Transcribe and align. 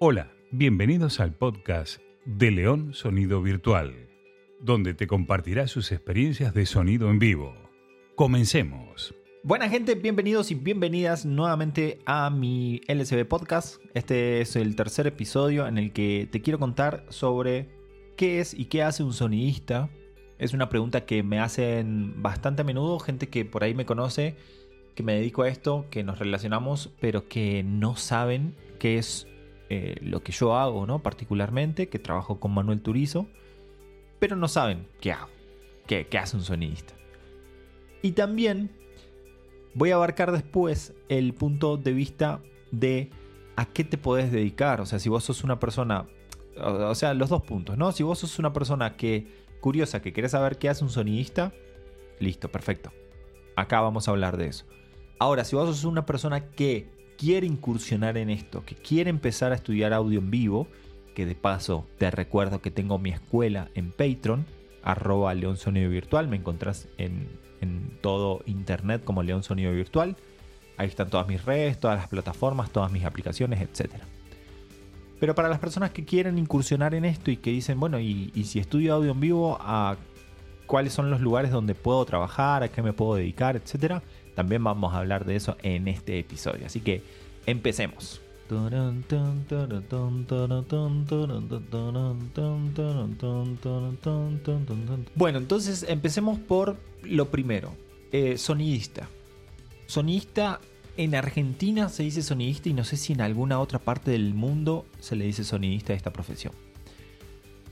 Hola, 0.00 0.30
bienvenidos 0.52 1.18
al 1.18 1.34
podcast 1.34 2.00
de 2.24 2.52
León 2.52 2.94
Sonido 2.94 3.42
Virtual, 3.42 4.08
donde 4.60 4.94
te 4.94 5.08
compartirá 5.08 5.66
sus 5.66 5.90
experiencias 5.90 6.54
de 6.54 6.66
sonido 6.66 7.10
en 7.10 7.18
vivo. 7.18 7.52
Comencemos. 8.14 9.12
Buena 9.42 9.68
gente, 9.68 9.96
bienvenidos 9.96 10.52
y 10.52 10.54
bienvenidas 10.54 11.26
nuevamente 11.26 11.98
a 12.06 12.30
mi 12.30 12.80
LSB 12.86 13.24
Podcast. 13.24 13.82
Este 13.92 14.40
es 14.40 14.54
el 14.54 14.76
tercer 14.76 15.08
episodio 15.08 15.66
en 15.66 15.78
el 15.78 15.92
que 15.92 16.28
te 16.30 16.42
quiero 16.42 16.60
contar 16.60 17.04
sobre 17.08 17.66
qué 18.16 18.38
es 18.38 18.54
y 18.54 18.66
qué 18.66 18.84
hace 18.84 19.02
un 19.02 19.12
sonidista. 19.12 19.90
Es 20.38 20.54
una 20.54 20.68
pregunta 20.68 21.06
que 21.06 21.24
me 21.24 21.40
hacen 21.40 22.22
bastante 22.22 22.62
a 22.62 22.64
menudo, 22.64 23.00
gente 23.00 23.28
que 23.28 23.44
por 23.44 23.64
ahí 23.64 23.74
me 23.74 23.84
conoce, 23.84 24.36
que 24.94 25.02
me 25.02 25.14
dedico 25.14 25.42
a 25.42 25.48
esto, 25.48 25.86
que 25.90 26.04
nos 26.04 26.20
relacionamos, 26.20 26.92
pero 27.00 27.26
que 27.26 27.64
no 27.64 27.96
saben 27.96 28.54
qué 28.78 28.98
es 28.98 29.26
eh, 29.70 29.96
lo 30.00 30.22
que 30.22 30.32
yo 30.32 30.56
hago, 30.56 30.86
¿no? 30.86 31.02
Particularmente, 31.02 31.88
que 31.88 31.98
trabajo 31.98 32.40
con 32.40 32.52
Manuel 32.52 32.80
Turizo, 32.80 33.26
pero 34.18 34.36
no 34.36 34.48
saben 34.48 34.86
qué 35.00 35.12
hago, 35.12 35.28
qué, 35.86 36.06
qué 36.06 36.18
hace 36.18 36.36
un 36.36 36.42
sonidista. 36.42 36.94
Y 38.02 38.12
también 38.12 38.70
voy 39.74 39.90
a 39.90 39.96
abarcar 39.96 40.32
después 40.32 40.94
el 41.08 41.34
punto 41.34 41.76
de 41.76 41.92
vista 41.92 42.40
de 42.70 43.10
a 43.56 43.66
qué 43.66 43.84
te 43.84 43.98
podés 43.98 44.32
dedicar. 44.32 44.80
O 44.80 44.86
sea, 44.86 44.98
si 44.98 45.08
vos 45.08 45.24
sos 45.24 45.44
una 45.44 45.58
persona, 45.58 46.06
o 46.56 46.94
sea, 46.94 47.14
los 47.14 47.28
dos 47.28 47.42
puntos, 47.42 47.76
¿no? 47.76 47.92
Si 47.92 48.02
vos 48.02 48.18
sos 48.18 48.38
una 48.38 48.52
persona 48.52 48.96
que 48.96 49.26
curiosa, 49.60 50.00
que 50.00 50.12
querés 50.12 50.32
saber 50.32 50.58
qué 50.58 50.68
hace 50.68 50.84
un 50.84 50.90
sonidista, 50.90 51.52
listo, 52.20 52.50
perfecto. 52.50 52.92
Acá 53.56 53.80
vamos 53.80 54.08
a 54.08 54.12
hablar 54.12 54.36
de 54.36 54.46
eso. 54.46 54.64
Ahora, 55.18 55.44
si 55.44 55.56
vos 55.56 55.68
sos 55.68 55.84
una 55.84 56.06
persona 56.06 56.50
que 56.50 56.88
quiere 57.18 57.46
incursionar 57.46 58.16
en 58.16 58.30
esto, 58.30 58.64
que 58.64 58.76
quiere 58.76 59.10
empezar 59.10 59.52
a 59.52 59.56
estudiar 59.56 59.92
audio 59.92 60.20
en 60.20 60.30
vivo, 60.30 60.68
que 61.14 61.26
de 61.26 61.34
paso 61.34 61.84
te 61.98 62.10
recuerdo 62.10 62.62
que 62.62 62.70
tengo 62.70 62.98
mi 62.98 63.10
escuela 63.10 63.68
en 63.74 63.90
Patreon, 63.90 64.46
arroba 64.82 65.34
León 65.34 65.56
Sonido 65.56 65.90
Virtual, 65.90 66.28
me 66.28 66.36
encontrás 66.36 66.88
en, 66.96 67.28
todo 68.00 68.42
internet 68.46 69.02
como 69.02 69.24
León 69.24 69.42
Sonido 69.42 69.72
Virtual. 69.72 70.16
Ahí 70.76 70.86
están 70.86 71.10
todas 71.10 71.26
mis 71.26 71.44
redes, 71.44 71.80
todas 71.80 71.98
las 71.98 72.06
plataformas, 72.06 72.70
todas 72.70 72.92
mis 72.92 73.04
aplicaciones, 73.04 73.60
etc. 73.60 73.94
Pero 75.18 75.34
para 75.34 75.48
las 75.48 75.58
personas 75.58 75.90
que 75.90 76.04
quieren 76.04 76.38
incursionar 76.38 76.94
en 76.94 77.04
esto 77.04 77.32
y 77.32 77.36
que 77.36 77.50
dicen, 77.50 77.80
bueno, 77.80 77.98
y, 77.98 78.30
y 78.32 78.44
si 78.44 78.60
estudio 78.60 78.94
audio 78.94 79.10
en 79.10 79.18
vivo, 79.18 79.58
¿a 79.60 79.96
cuáles 80.66 80.92
son 80.92 81.10
los 81.10 81.20
lugares 81.20 81.50
donde 81.50 81.74
puedo 81.74 82.04
trabajar, 82.04 82.62
a 82.62 82.68
qué 82.68 82.80
me 82.80 82.92
puedo 82.92 83.16
dedicar, 83.16 83.56
etcétera? 83.56 84.04
También 84.38 84.62
vamos 84.62 84.94
a 84.94 84.98
hablar 84.98 85.24
de 85.24 85.34
eso 85.34 85.56
en 85.64 85.88
este 85.88 86.16
episodio. 86.20 86.64
Así 86.64 86.78
que 86.78 87.02
empecemos. 87.44 88.20
Bueno, 95.16 95.38
entonces 95.38 95.84
empecemos 95.88 96.38
por 96.38 96.76
lo 97.02 97.28
primero. 97.32 97.72
Eh, 98.12 98.38
sonidista. 98.38 99.08
Sonidista 99.88 100.60
en 100.96 101.16
Argentina 101.16 101.88
se 101.88 102.04
dice 102.04 102.22
sonidista 102.22 102.68
y 102.68 102.74
no 102.74 102.84
sé 102.84 102.96
si 102.96 103.14
en 103.14 103.22
alguna 103.22 103.58
otra 103.58 103.80
parte 103.80 104.12
del 104.12 104.34
mundo 104.34 104.86
se 105.00 105.16
le 105.16 105.24
dice 105.24 105.42
sonidista 105.42 105.94
a 105.94 105.96
esta 105.96 106.12
profesión. 106.12 106.52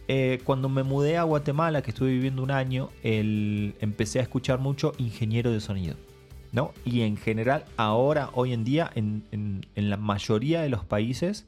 Eh, 0.09 0.41
cuando 0.43 0.69
me 0.69 0.83
mudé 0.83 1.17
a 1.17 1.23
Guatemala, 1.23 1.83
que 1.83 1.93
estuve 1.93 2.11
viviendo 2.11 2.43
un 2.43 2.51
año, 2.51 2.91
empecé 3.05 4.19
a 4.19 4.23
escuchar 4.23 4.59
mucho 4.59 4.95
ingeniero 4.99 5.53
de 5.53 5.61
sonido. 5.61 5.95
¿No? 6.57 6.73
Y 6.87 7.03
en 7.03 7.19
general, 7.19 7.67
ahora, 7.77 8.31
hoy 8.33 8.55
en 8.55 8.65
día, 8.65 8.91
en, 8.95 9.67
la 9.75 9.99
mayoría 9.99 10.63
de 10.63 10.71
los 10.71 10.87
países, 10.87 11.47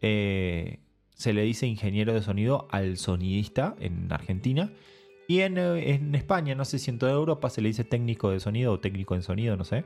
eh, 0.00 0.78
se 1.16 1.32
le 1.32 1.42
dice 1.42 1.66
ingeniero 1.66 2.14
de 2.14 2.22
sonido 2.22 2.68
al 2.70 2.96
sonidista 2.96 3.74
en 3.80 4.10
Argentina. 4.12 4.70
Y 5.26 5.40
en, 5.40 5.58
en, 5.58 6.14
España, 6.14 6.54
no 6.54 6.64
sé 6.64 6.78
si 6.78 6.92
en 6.92 7.00
toda 7.00 7.10
Europa 7.10 7.50
se 7.50 7.60
le 7.60 7.68
dice 7.68 7.82
técnico 7.82 8.30
de 8.30 8.38
sonido 8.38 8.72
o 8.72 8.78
técnico 8.78 9.16
en 9.16 9.22
sonido, 9.22 9.56
no 9.56 9.64
sé. 9.64 9.84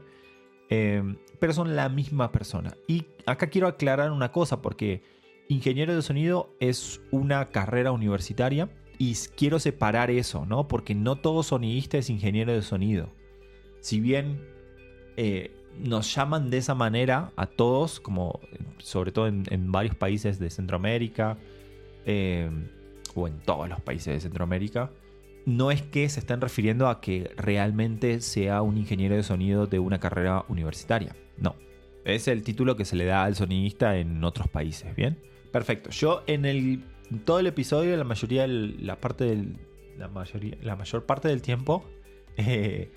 Eh, 0.68 1.02
pero 1.38 1.54
son 1.54 1.74
la 1.74 1.88
misma 1.88 2.30
persona. 2.30 2.76
Y 2.86 3.06
acá 3.24 3.46
quiero 3.46 3.66
aclarar 3.66 4.12
una 4.12 4.30
cosa, 4.30 4.60
porque 4.60 5.02
ingeniero 5.48 5.94
de 5.94 6.02
sonido 6.02 6.54
es 6.60 7.00
una 7.10 7.46
carrera 7.46 7.92
universitaria 7.92 8.68
y 8.98 9.14
quiero 9.38 9.58
separar 9.58 10.10
eso, 10.10 10.44
¿no? 10.44 10.68
Porque 10.68 10.94
no 10.94 11.16
todo 11.16 11.42
sonidista 11.42 11.96
es 11.96 12.10
ingeniero 12.10 12.52
de 12.52 12.60
sonido 12.60 13.08
si 13.80 14.00
bien 14.00 14.40
eh, 15.16 15.50
nos 15.78 16.14
llaman 16.14 16.50
de 16.50 16.58
esa 16.58 16.74
manera 16.74 17.32
a 17.36 17.46
todos, 17.46 18.00
como 18.00 18.40
sobre 18.78 19.12
todo 19.12 19.26
en, 19.26 19.72
varios 19.72 19.94
países 19.94 20.38
de 20.38 20.50
Centroamérica, 20.50 21.38
eh, 22.06 22.50
o 23.14 23.26
en 23.26 23.40
todos 23.40 23.68
los 23.68 23.80
países 23.80 24.14
de 24.14 24.20
Centroamérica, 24.20 24.90
no 25.46 25.70
es 25.70 25.82
que 25.82 26.08
se 26.08 26.20
estén 26.20 26.40
refiriendo 26.40 26.88
a 26.88 27.00
que 27.00 27.30
realmente 27.36 28.20
sea 28.20 28.62
un 28.62 28.76
ingeniero 28.76 29.16
de 29.16 29.22
sonido 29.22 29.66
de 29.66 29.78
una 29.78 29.98
carrera 29.98 30.44
universitaria. 30.48 31.16
No. 31.38 31.56
Es 32.04 32.28
el 32.28 32.42
título 32.42 32.76
que 32.76 32.84
se 32.84 32.96
le 32.96 33.04
da 33.04 33.24
al 33.24 33.34
sonidista 33.36 33.96
en 33.96 34.22
otros 34.24 34.48
países, 34.48 34.94
¿bien? 34.94 35.18
Perfecto. 35.52 35.90
Yo 35.90 36.22
en 36.26 36.44
el 36.44 36.82
todo 37.24 37.40
el 37.40 37.46
episodio, 37.46 37.96
la 37.96 38.04
mayoría, 38.04 38.46
la 38.46 39.00
parte 39.00 39.24
del, 39.24 39.56
la 39.98 40.08
mayoría, 40.08 40.56
la 40.62 40.76
mayor 40.76 41.04
parte 41.04 41.28
del 41.28 41.42
tiempo, 41.42 41.84
eh, 42.36 42.90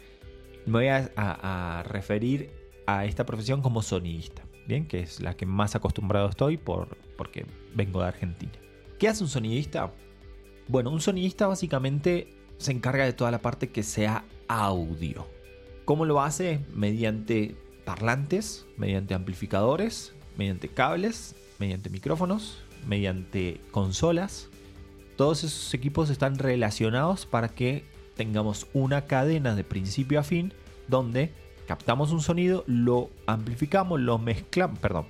me 0.65 0.79
voy 0.79 0.87
a, 0.87 1.83
referir 1.87 2.51
a 2.85 3.05
esta 3.05 3.25
profesión 3.25 3.61
como 3.61 3.81
sonidista, 3.81 4.43
¿bien? 4.67 4.87
Que 4.87 4.99
es 4.99 5.19
la 5.19 5.35
que 5.35 5.45
más 5.45 5.75
acostumbrado 5.75 6.29
estoy 6.29 6.57
por, 6.57 6.97
porque 7.17 7.45
vengo 7.73 8.01
de 8.01 8.07
Argentina. 8.07 8.51
¿Qué 8.99 9.07
hace 9.07 9.23
un 9.23 9.29
sonidista? 9.29 9.91
Bueno, 10.67 10.91
un 10.91 11.01
sonidista 11.01 11.47
básicamente 11.47 12.27
se 12.57 12.71
encarga 12.71 13.05
de 13.05 13.13
toda 13.13 13.31
la 13.31 13.39
parte 13.39 13.69
que 13.69 13.83
sea 13.83 14.23
audio. 14.47 15.27
¿Cómo 15.85 16.05
lo 16.05 16.21
hace? 16.21 16.59
Mediante 16.73 17.55
parlantes, 17.83 18.65
mediante 18.77 19.13
amplificadores, 19.13 20.13
mediante 20.37 20.69
cables, 20.69 21.35
mediante 21.59 21.89
micrófonos, 21.89 22.61
mediante 22.87 23.59
consolas. 23.71 24.49
Todos 25.17 25.43
esos 25.43 25.73
equipos 25.73 26.09
están 26.09 26.37
relacionados 26.37 27.25
para 27.25 27.49
que 27.49 27.85
tengamos 28.15 28.67
una 28.73 29.05
cadena 29.05 29.55
de 29.55 29.63
principio 29.63 30.19
a 30.19 30.23
fin 30.23 30.53
donde 30.87 31.31
captamos 31.67 32.11
un 32.11 32.21
sonido, 32.21 32.63
lo 32.67 33.09
amplificamos, 33.25 33.99
lo 33.99 34.17
mezclamos, 34.17 34.79
perdón, 34.79 35.05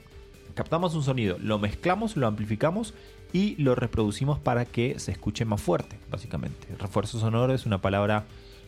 captamos 0.54 0.96
un 0.96 1.04
sonido, 1.04 1.38
lo 1.40 1.60
mezclamos, 1.60 2.16
lo 2.16 2.28
amplificamos 2.28 2.94
y 3.32 3.56
lo 3.62 3.76
reproducimos 3.76 4.40
para 4.40 4.66
que 4.66 5.00
se 5.00 5.12
escuche 5.12 5.46
más 5.46 5.62
fuerte, 5.62 5.98
básicamente. 6.12 6.68
refuerzo 6.78 7.20
sonoro 7.20 7.54
es 7.54 7.66
una 7.66 7.82
palabra 7.82 8.26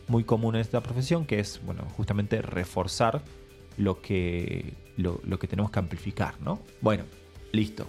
muy 0.08 0.24
común 0.24 0.56
en 0.56 0.60
esta 0.60 0.80
profesión 0.82 1.24
que 1.24 1.40
es, 1.40 1.60
bueno, 1.64 1.82
justamente 1.96 2.42
reforzar 2.42 3.22
lo 3.76 4.00
que, 4.00 4.74
lo, 4.96 5.20
que 5.38 5.46
tenemos 5.46 5.70
que 5.70 5.78
amplificar, 5.78 6.40
¿no? 6.40 6.60
Bueno, 6.80 7.04
listo 7.52 7.86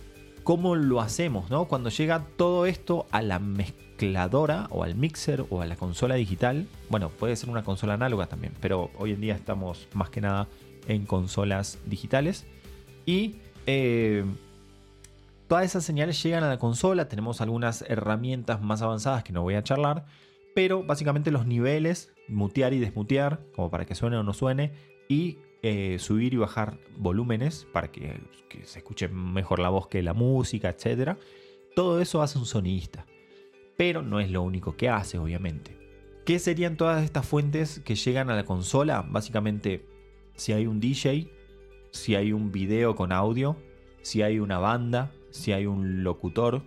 cómo 0.48 0.78
lo 0.78 1.02
hacemos, 1.02 1.50
¿no? 1.50 1.66
Cuando 1.66 1.90
llega 1.90 2.24
todo 2.38 2.68
esto 2.68 3.06
a 3.12 3.22
la 3.22 3.38
mezcladora 3.38 4.68
o 4.70 4.86
al 4.86 4.96
mixer 4.96 5.44
o 5.50 5.62
a 5.62 5.66
la 5.66 5.76
consola 5.76 6.16
digital, 6.16 6.70
bueno, 6.90 7.10
puede 7.10 7.36
ser 7.36 7.50
una 7.50 7.66
consola 7.66 7.96
análoga 7.96 8.28
también, 8.28 8.54
pero 8.62 8.90
hoy 8.98 9.12
en 9.12 9.20
día 9.20 9.36
estamos 9.36 9.90
más 9.94 10.10
que 10.10 10.22
nada 10.22 10.48
en 10.88 11.06
consolas 11.06 11.80
digitales 11.86 12.48
y 13.06 13.36
eh, 13.66 14.24
todas 15.50 15.66
esas 15.66 15.84
señales 15.84 16.24
llegan 16.24 16.46
a 16.46 16.48
la 16.48 16.60
consola, 16.60 17.10
tenemos 17.10 17.42
algunas 17.42 17.82
herramientas 17.82 18.62
más 18.62 18.82
avanzadas 18.82 19.26
que 19.26 19.34
no 19.34 19.42
voy 19.42 19.56
a 19.56 19.64
charlar, 19.66 20.06
pero 20.56 20.82
básicamente 20.82 21.30
los 21.30 21.46
niveles, 21.46 22.14
mutear 22.30 22.72
y 22.72 22.80
desmutear, 22.80 23.42
como 23.54 23.70
para 23.70 23.86
que 23.86 23.96
suene 23.96 24.16
o 24.16 24.24
no 24.24 24.32
suene, 24.32 24.72
y 25.10 25.40
eh, 25.64 25.98
subir 26.00 26.34
y 26.34 26.38
bajar 26.38 26.78
volúmenes 26.98 27.68
para 27.72 27.92
que, 27.92 28.20
se 28.64 28.80
escuche 28.80 29.08
mejor 29.08 29.60
la 29.60 29.70
voz 29.70 29.88
que 29.88 30.04
la 30.04 30.14
música, 30.14 30.70
etc. 30.70 31.18
Todo 31.76 32.00
eso 32.02 32.22
hace 32.22 32.38
un 32.38 32.46
sonidista. 32.46 33.06
Pero 33.76 34.02
no 34.02 34.20
es 34.20 34.32
lo 34.32 34.42
único 34.42 34.76
que 34.76 34.90
hace, 34.90 35.18
obviamente. 35.18 35.78
¿Qué 36.26 36.40
serían 36.40 36.78
todas 36.78 37.04
estas 37.04 37.26
fuentes 37.26 37.80
que 37.80 37.96
llegan 37.96 38.30
a 38.30 38.36
la 38.36 38.44
consola? 38.44 39.06
Básicamente, 39.08 39.86
si 40.36 40.54
hay 40.54 40.68
un 40.68 40.80
DJ, 40.80 41.30
si 41.92 42.16
hay 42.16 42.34
un 42.34 42.52
video 42.52 42.96
con 42.96 43.12
audio, 43.12 43.58
si 44.02 44.22
hay 44.22 44.40
una 44.40 44.60
banda, 44.60 45.12
si 45.32 45.52
hay 45.52 45.66
un 45.66 46.04
locutor. 46.04 46.64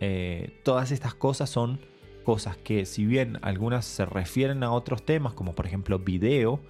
Eh, 0.00 0.60
todas 0.62 0.90
estas 0.90 1.14
cosas 1.14 1.50
son 1.50 1.80
cosas 2.24 2.56
que 2.56 2.84
si 2.84 3.06
bien 3.06 3.38
algunas 3.42 3.84
se 3.84 4.04
refieren 4.04 4.62
a 4.62 4.72
otros 4.72 5.04
temas, 5.04 5.32
como 5.32 5.54
por 5.54 5.66
ejemplo 5.66 5.98
video, 5.98 6.60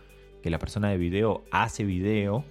que 0.42 0.50
la 0.50 0.58
persona 0.58 0.90
de 0.90 0.98
video 0.98 1.44
hace 1.50 1.84
video 1.84 2.44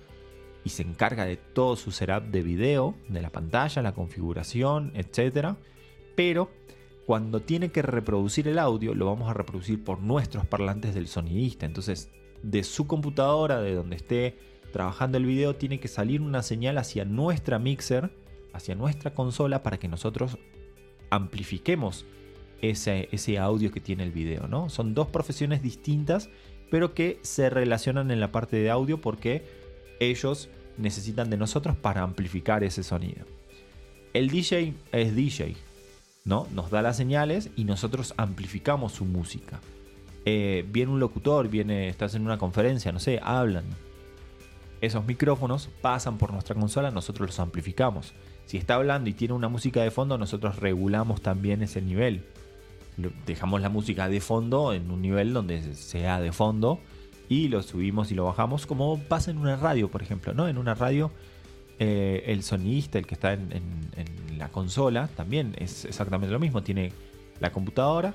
y 0.63 0.69
se 0.69 0.83
encarga 0.83 1.25
de 1.25 1.37
todo 1.37 1.75
su 1.75 1.91
setup 1.91 2.23
de 2.25 2.43
video, 2.43 2.95
de 3.07 3.21
la 3.21 3.29
pantalla, 3.29 3.81
la 3.81 3.93
configuración, 3.93 4.91
etc. 4.95 5.55
Pero 6.15 6.49
cuando 7.05 7.41
tiene 7.41 7.71
que 7.71 7.81
reproducir 7.81 8.47
el 8.47 8.59
audio, 8.59 8.93
lo 8.93 9.05
vamos 9.05 9.29
a 9.29 9.33
reproducir 9.33 9.83
por 9.83 9.99
nuestros 10.01 10.45
parlantes 10.45 10.93
del 10.93 11.07
sonidista. 11.07 11.65
Entonces, 11.65 12.09
de 12.43 12.63
su 12.63 12.85
computadora, 12.85 13.61
de 13.61 13.73
donde 13.73 13.95
esté 13.95 14.37
trabajando 14.73 15.17
el 15.17 15.25
video, 15.25 15.55
tiene 15.55 15.79
que 15.79 15.87
salir 15.87 16.21
una 16.21 16.43
señal 16.43 16.77
hacia 16.77 17.05
nuestra 17.05 17.59
mixer 17.59 18.11
hacia 18.57 18.75
nuestra 18.75 19.13
consola 19.13 19.63
para 19.63 19.77
que 19.77 19.87
nosotros 19.87 20.37
amplifiquemos 21.09 22.05
ese, 22.61 23.07
ese 23.11 23.37
audio 23.37 23.71
que 23.71 23.79
tiene 23.79 24.03
el 24.03 24.11
video, 24.11 24.47
¿no? 24.47 24.69
Son 24.69 24.93
dos 24.93 25.07
profesiones 25.07 25.61
distintas, 25.61 26.29
pero 26.69 26.93
que 26.93 27.19
se 27.21 27.49
relacionan 27.49 28.11
en 28.11 28.19
la 28.19 28.31
parte 28.31 28.57
de 28.57 28.69
audio 28.69 28.99
porque 28.99 29.45
ellos 29.99 30.49
necesitan 30.77 31.29
de 31.29 31.37
nosotros 31.37 31.75
para 31.75 32.03
amplificar 32.03 32.63
ese 32.63 32.83
sonido. 32.83 33.25
El 34.13 34.29
DJ 34.29 34.73
es 34.91 35.15
DJ, 35.15 35.55
¿no? 36.25 36.47
Nos 36.53 36.69
da 36.69 36.81
las 36.81 36.97
señales 36.97 37.49
y 37.55 37.63
nosotros 37.65 38.13
amplificamos 38.17 38.93
su 38.93 39.05
música. 39.05 39.59
Eh, 40.25 40.65
viene 40.69 40.91
un 40.91 40.99
locutor, 40.99 41.47
viene, 41.47 41.87
estás 41.87 42.15
en 42.15 42.23
una 42.23 42.37
conferencia, 42.37 42.91
no 42.91 42.99
sé, 42.99 43.19
hablan. 43.23 43.63
Esos 44.81 45.05
micrófonos 45.05 45.69
pasan 45.81 46.17
por 46.17 46.33
nuestra 46.33 46.55
consola, 46.55 46.91
nosotros 46.91 47.29
los 47.29 47.39
amplificamos. 47.39 48.13
Si 48.45 48.57
está 48.57 48.75
hablando 48.75 49.09
y 49.09 49.13
tiene 49.13 49.33
una 49.33 49.49
música 49.49 49.81
de 49.81 49.91
fondo, 49.91 50.17
nosotros 50.17 50.57
regulamos 50.57 51.21
también 51.21 51.63
ese 51.63 51.81
nivel. 51.81 52.23
Dejamos 53.25 53.61
la 53.61 53.69
música 53.69 54.09
de 54.09 54.19
fondo 54.21 54.73
en 54.73 54.89
un 54.89 55.01
nivel 55.01 55.33
donde 55.33 55.75
sea 55.75 56.19
de 56.19 56.31
fondo 56.31 56.79
y 57.29 57.47
lo 57.47 57.61
subimos 57.61 58.11
y 58.11 58.15
lo 58.15 58.25
bajamos 58.25 58.65
como 58.65 58.99
pasa 58.99 59.31
en 59.31 59.37
una 59.37 59.55
radio, 59.55 59.89
por 59.89 60.01
ejemplo, 60.01 60.33
¿no? 60.33 60.47
En 60.47 60.57
una 60.57 60.73
radio 60.73 61.11
eh, 61.79 62.23
el 62.27 62.41
sonidista, 62.41 62.97
el 62.97 63.05
que 63.05 63.13
está 63.13 63.33
en, 63.33 63.87
la 64.37 64.49
consola, 64.49 65.07
también 65.15 65.55
es 65.57 65.85
exactamente 65.85 66.31
lo 66.31 66.39
mismo. 66.39 66.61
Tiene 66.61 66.93
la 67.39 67.51
computadora 67.51 68.13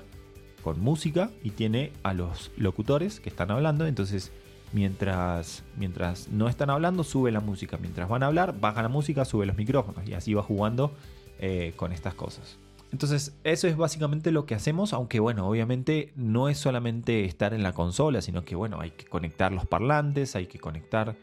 con 0.63 0.79
música 0.79 1.31
y 1.43 1.51
tiene 1.51 1.91
a 2.03 2.13
los 2.13 2.51
locutores 2.57 3.19
que 3.19 3.29
están 3.29 3.51
hablando. 3.51 3.85
Entonces, 3.85 4.31
mientras, 4.71 5.63
mientras 5.77 6.29
no 6.29 6.47
están 6.47 6.69
hablando, 6.69 7.03
sube 7.03 7.31
la 7.31 7.41
música. 7.41 7.77
Mientras 7.77 8.07
van 8.07 8.23
a 8.23 8.27
hablar, 8.27 8.59
baja 8.59 8.81
la 8.81 8.89
música, 8.89 9.25
sube 9.25 9.45
los 9.45 9.57
micrófonos. 9.57 10.07
Y 10.07 10.13
así 10.13 10.33
va 10.33 10.43
jugando 10.43 10.93
eh, 11.39 11.73
con 11.75 11.91
estas 11.91 12.13
cosas. 12.13 12.57
Entonces, 12.93 13.35
eso 13.43 13.67
es 13.67 13.75
básicamente 13.75 14.31
lo 14.31 14.45
que 14.45 14.53
hacemos, 14.53 14.93
aunque 14.93 15.19
bueno, 15.19 15.49
obviamente 15.49 16.13
no 16.15 16.47
es 16.47 16.59
solamente 16.59 17.25
estar 17.25 17.55
en 17.55 17.63
la 17.63 17.73
consola, 17.73 18.21
sino 18.21 18.45
que 18.45 18.55
bueno, 18.55 18.79
hay 18.79 18.91
que 18.91 19.05
conectar 19.05 19.51
los 19.51 19.65
parlantes, 19.65 20.35
hay 20.35 20.45
que 20.45 20.59
conectar 20.59 21.15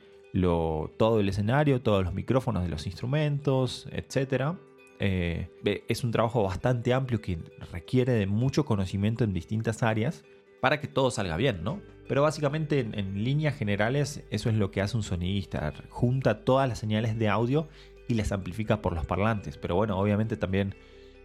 todo 0.98 1.20
el 1.20 1.28
escenario, 1.28 1.80
todos 1.80 2.02
los 2.02 2.12
micrófonos 2.12 2.64
de 2.64 2.70
los 2.70 2.86
instrumentos, 2.86 3.86
etc. 3.92 4.56
Eh, 4.98 5.48
es 5.88 6.02
un 6.02 6.10
trabajo 6.10 6.42
bastante 6.42 6.92
amplio 6.92 7.20
que 7.20 7.38
requiere 7.70 8.14
de 8.14 8.26
mucho 8.26 8.64
conocimiento 8.64 9.22
en 9.22 9.32
distintas 9.32 9.84
áreas 9.84 10.24
para 10.60 10.80
que 10.80 10.88
todo 10.88 11.12
salga 11.12 11.36
bien, 11.36 11.62
¿no? 11.62 11.80
Pero 12.08 12.22
básicamente 12.22 12.80
en, 12.80 12.98
en 12.98 13.22
líneas 13.22 13.54
generales 13.54 14.24
eso 14.30 14.50
es 14.50 14.56
lo 14.56 14.72
que 14.72 14.80
hace 14.80 14.96
un 14.96 15.04
sonidista, 15.04 15.72
junta 15.88 16.44
todas 16.44 16.68
las 16.68 16.80
señales 16.80 17.16
de 17.16 17.28
audio 17.28 17.68
y 18.08 18.14
las 18.14 18.32
amplifica 18.32 18.82
por 18.82 18.92
los 18.92 19.06
parlantes, 19.06 19.56
pero 19.56 19.76
bueno, 19.76 19.96
obviamente 19.96 20.36
también 20.36 20.74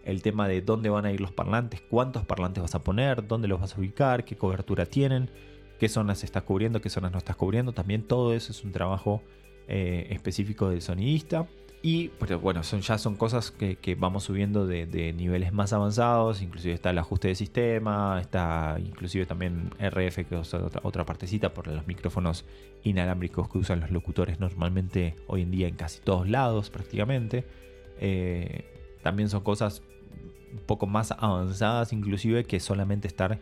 el 0.05 0.21
tema 0.21 0.47
de 0.47 0.61
dónde 0.61 0.89
van 0.89 1.05
a 1.05 1.11
ir 1.11 1.19
los 1.19 1.31
parlantes, 1.31 1.81
cuántos 1.81 2.25
parlantes 2.25 2.61
vas 2.61 2.75
a 2.75 2.83
poner, 2.83 3.27
dónde 3.27 3.47
los 3.47 3.59
vas 3.59 3.75
a 3.75 3.79
ubicar, 3.79 4.23
qué 4.23 4.37
cobertura 4.37 4.85
tienen, 4.85 5.31
qué 5.79 5.89
zonas 5.89 6.23
estás 6.23 6.43
cubriendo, 6.43 6.79
qué 6.79 6.89
zonas 6.89 7.11
no 7.11 7.17
estás 7.17 7.35
cubriendo. 7.35 7.73
También 7.73 8.03
todo 8.03 8.33
eso 8.33 8.51
es 8.51 8.63
un 8.63 8.71
trabajo 8.71 9.23
eh, 9.67 10.07
específico 10.11 10.69
del 10.69 10.81
sonidista. 10.81 11.47
Y 11.81 12.09
pero 12.19 12.39
bueno, 12.39 12.63
son, 12.63 12.81
ya 12.81 12.97
son 12.97 13.15
cosas 13.15 13.51
que, 13.51 13.95
vamos 13.99 14.23
subiendo 14.23 14.65
de, 14.65 15.13
niveles 15.13 15.53
más 15.53 15.71
avanzados. 15.71 16.41
Inclusive 16.41 16.73
está 16.73 16.89
el 16.89 16.97
ajuste 16.97 17.27
de 17.27 17.35
sistema, 17.35 18.19
está 18.19 18.77
inclusive 18.79 19.27
también 19.27 19.69
RF, 19.79 20.25
que 20.27 20.39
es 20.39 20.53
otra, 20.53 20.81
otra 20.83 21.05
partecita 21.05 21.53
por 21.53 21.67
los 21.67 21.85
micrófonos 21.85 22.45
inalámbricos 22.83 23.49
que 23.49 23.59
usan 23.59 23.81
los 23.81 23.91
locutores 23.91 24.39
normalmente 24.39 25.15
hoy 25.27 25.43
en 25.43 25.51
día 25.51 25.67
en 25.67 25.75
casi 25.75 25.99
todos 26.01 26.27
lados 26.27 26.71
prácticamente. 26.71 27.45
Eh, 27.99 28.97
también 29.03 29.29
son 29.29 29.41
cosas 29.41 29.83
un 30.55 30.65
poco 30.65 30.87
más 30.87 31.11
avanzadas 31.11 31.93
inclusive 31.93 32.45
que 32.45 32.59
solamente 32.59 33.07
estar 33.07 33.39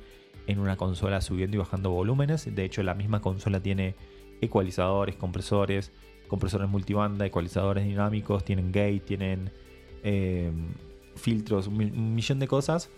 en 0.47 0.59
una 0.59 0.75
consola 0.75 1.21
subiendo 1.21 1.55
y 1.55 1.59
bajando 1.59 1.91
volúmenes. 1.91 2.53
De 2.53 2.65
hecho, 2.65 2.83
la 2.83 2.95
misma 2.95 3.21
consola 3.21 3.61
tiene 3.61 3.95
ecualizadores, 4.41 5.15
compresores, 5.15 5.91
compresores 6.27 6.69
multibanda, 6.69 7.25
ecualizadores 7.25 7.85
dinámicos, 7.85 8.43
tienen 8.43 8.71
gate, 8.71 8.99
tienen 8.99 9.51
em, 10.03 10.67
filtros, 11.15 11.67
un 11.67 12.15
millón 12.15 12.39
de 12.39 12.47
cosas 12.47 12.89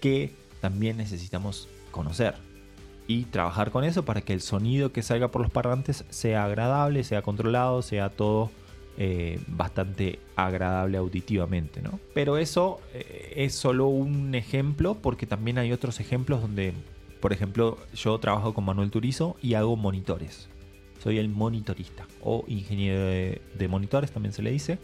que 0.00 0.32
también 0.60 0.96
necesitamos 0.96 1.68
conocer 1.90 2.34
y 3.06 3.24
trabajar 3.24 3.70
con 3.70 3.84
eso 3.84 4.04
para 4.04 4.20
que 4.20 4.32
el 4.32 4.40
sonido 4.40 4.92
que 4.92 5.02
salga 5.02 5.28
por 5.28 5.42
los 5.42 5.50
parlantes 5.50 6.04
sea 6.08 6.44
agradable, 6.44 7.04
sea 7.04 7.22
controlado, 7.22 7.82
sea 7.82 8.10
todo 8.10 8.50
eh, 8.98 9.38
bastante 9.46 10.20
agradable 10.36 10.96
auditivamente, 10.96 11.82
¿no? 11.82 12.00
Pero 12.14 12.38
eso 12.38 12.80
eh, 12.94 13.34
es 13.36 13.54
solo 13.54 13.88
un 13.88 14.34
ejemplo 14.34 14.94
porque 14.94 15.26
también 15.26 15.58
hay 15.58 15.70
otros 15.70 16.00
ejemplos 16.00 16.40
donde, 16.40 16.72
por 17.20 17.34
ejemplo, 17.34 17.76
yo 17.94 18.18
trabajo 18.18 18.54
con 18.54 18.64
Manuel 18.64 18.90
Turizo 18.90 19.36
y 19.42 19.52
hago 19.52 19.76
monitores. 19.76 20.48
Soy 21.02 21.18
el 21.18 21.28
monitorista 21.28 22.06
o 22.22 22.44
ingeniero 22.48 23.04
de, 23.04 23.68
monitores 23.68 24.12
también 24.12 24.32
se 24.32 24.40
le 24.40 24.50
dice. 24.50 24.78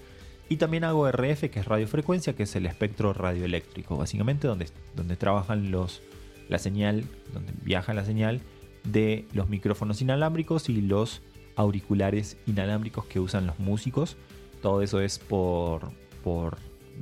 Y 0.51 0.57
también 0.57 0.85
hago 0.85 1.11
RF, 1.11 1.49
que 1.51 1.61
es 1.61 1.65
radiofrecuencia, 1.65 2.35
que 2.35 2.43
es 2.43 2.55
el 2.55 2.67
espectro 2.67 3.15
radioeléctrico, 3.15 3.97
básicamente 3.97 4.47
donde, 4.47 4.67
donde 4.95 5.17
trabajan 5.17 5.71
los, 5.71 6.03
la 6.51 6.59
señal, 6.59 7.05
donde 7.33 7.55
viaja 7.63 7.95
la 7.95 8.05
señal 8.05 8.43
de 8.85 9.25
los 9.33 9.49
micrófonos 9.49 10.03
inalámbricos 10.03 10.69
y 10.69 10.83
los 10.83 11.23
auriculares 11.57 12.39
inalámbricos 12.47 13.07
que 13.07 13.21
usan 13.21 13.47
los 13.47 13.59
músicos. 13.59 14.17
Todo 14.61 14.83
eso 14.83 15.01
es 15.01 15.19
por, 15.19 15.91
por 16.23 16.59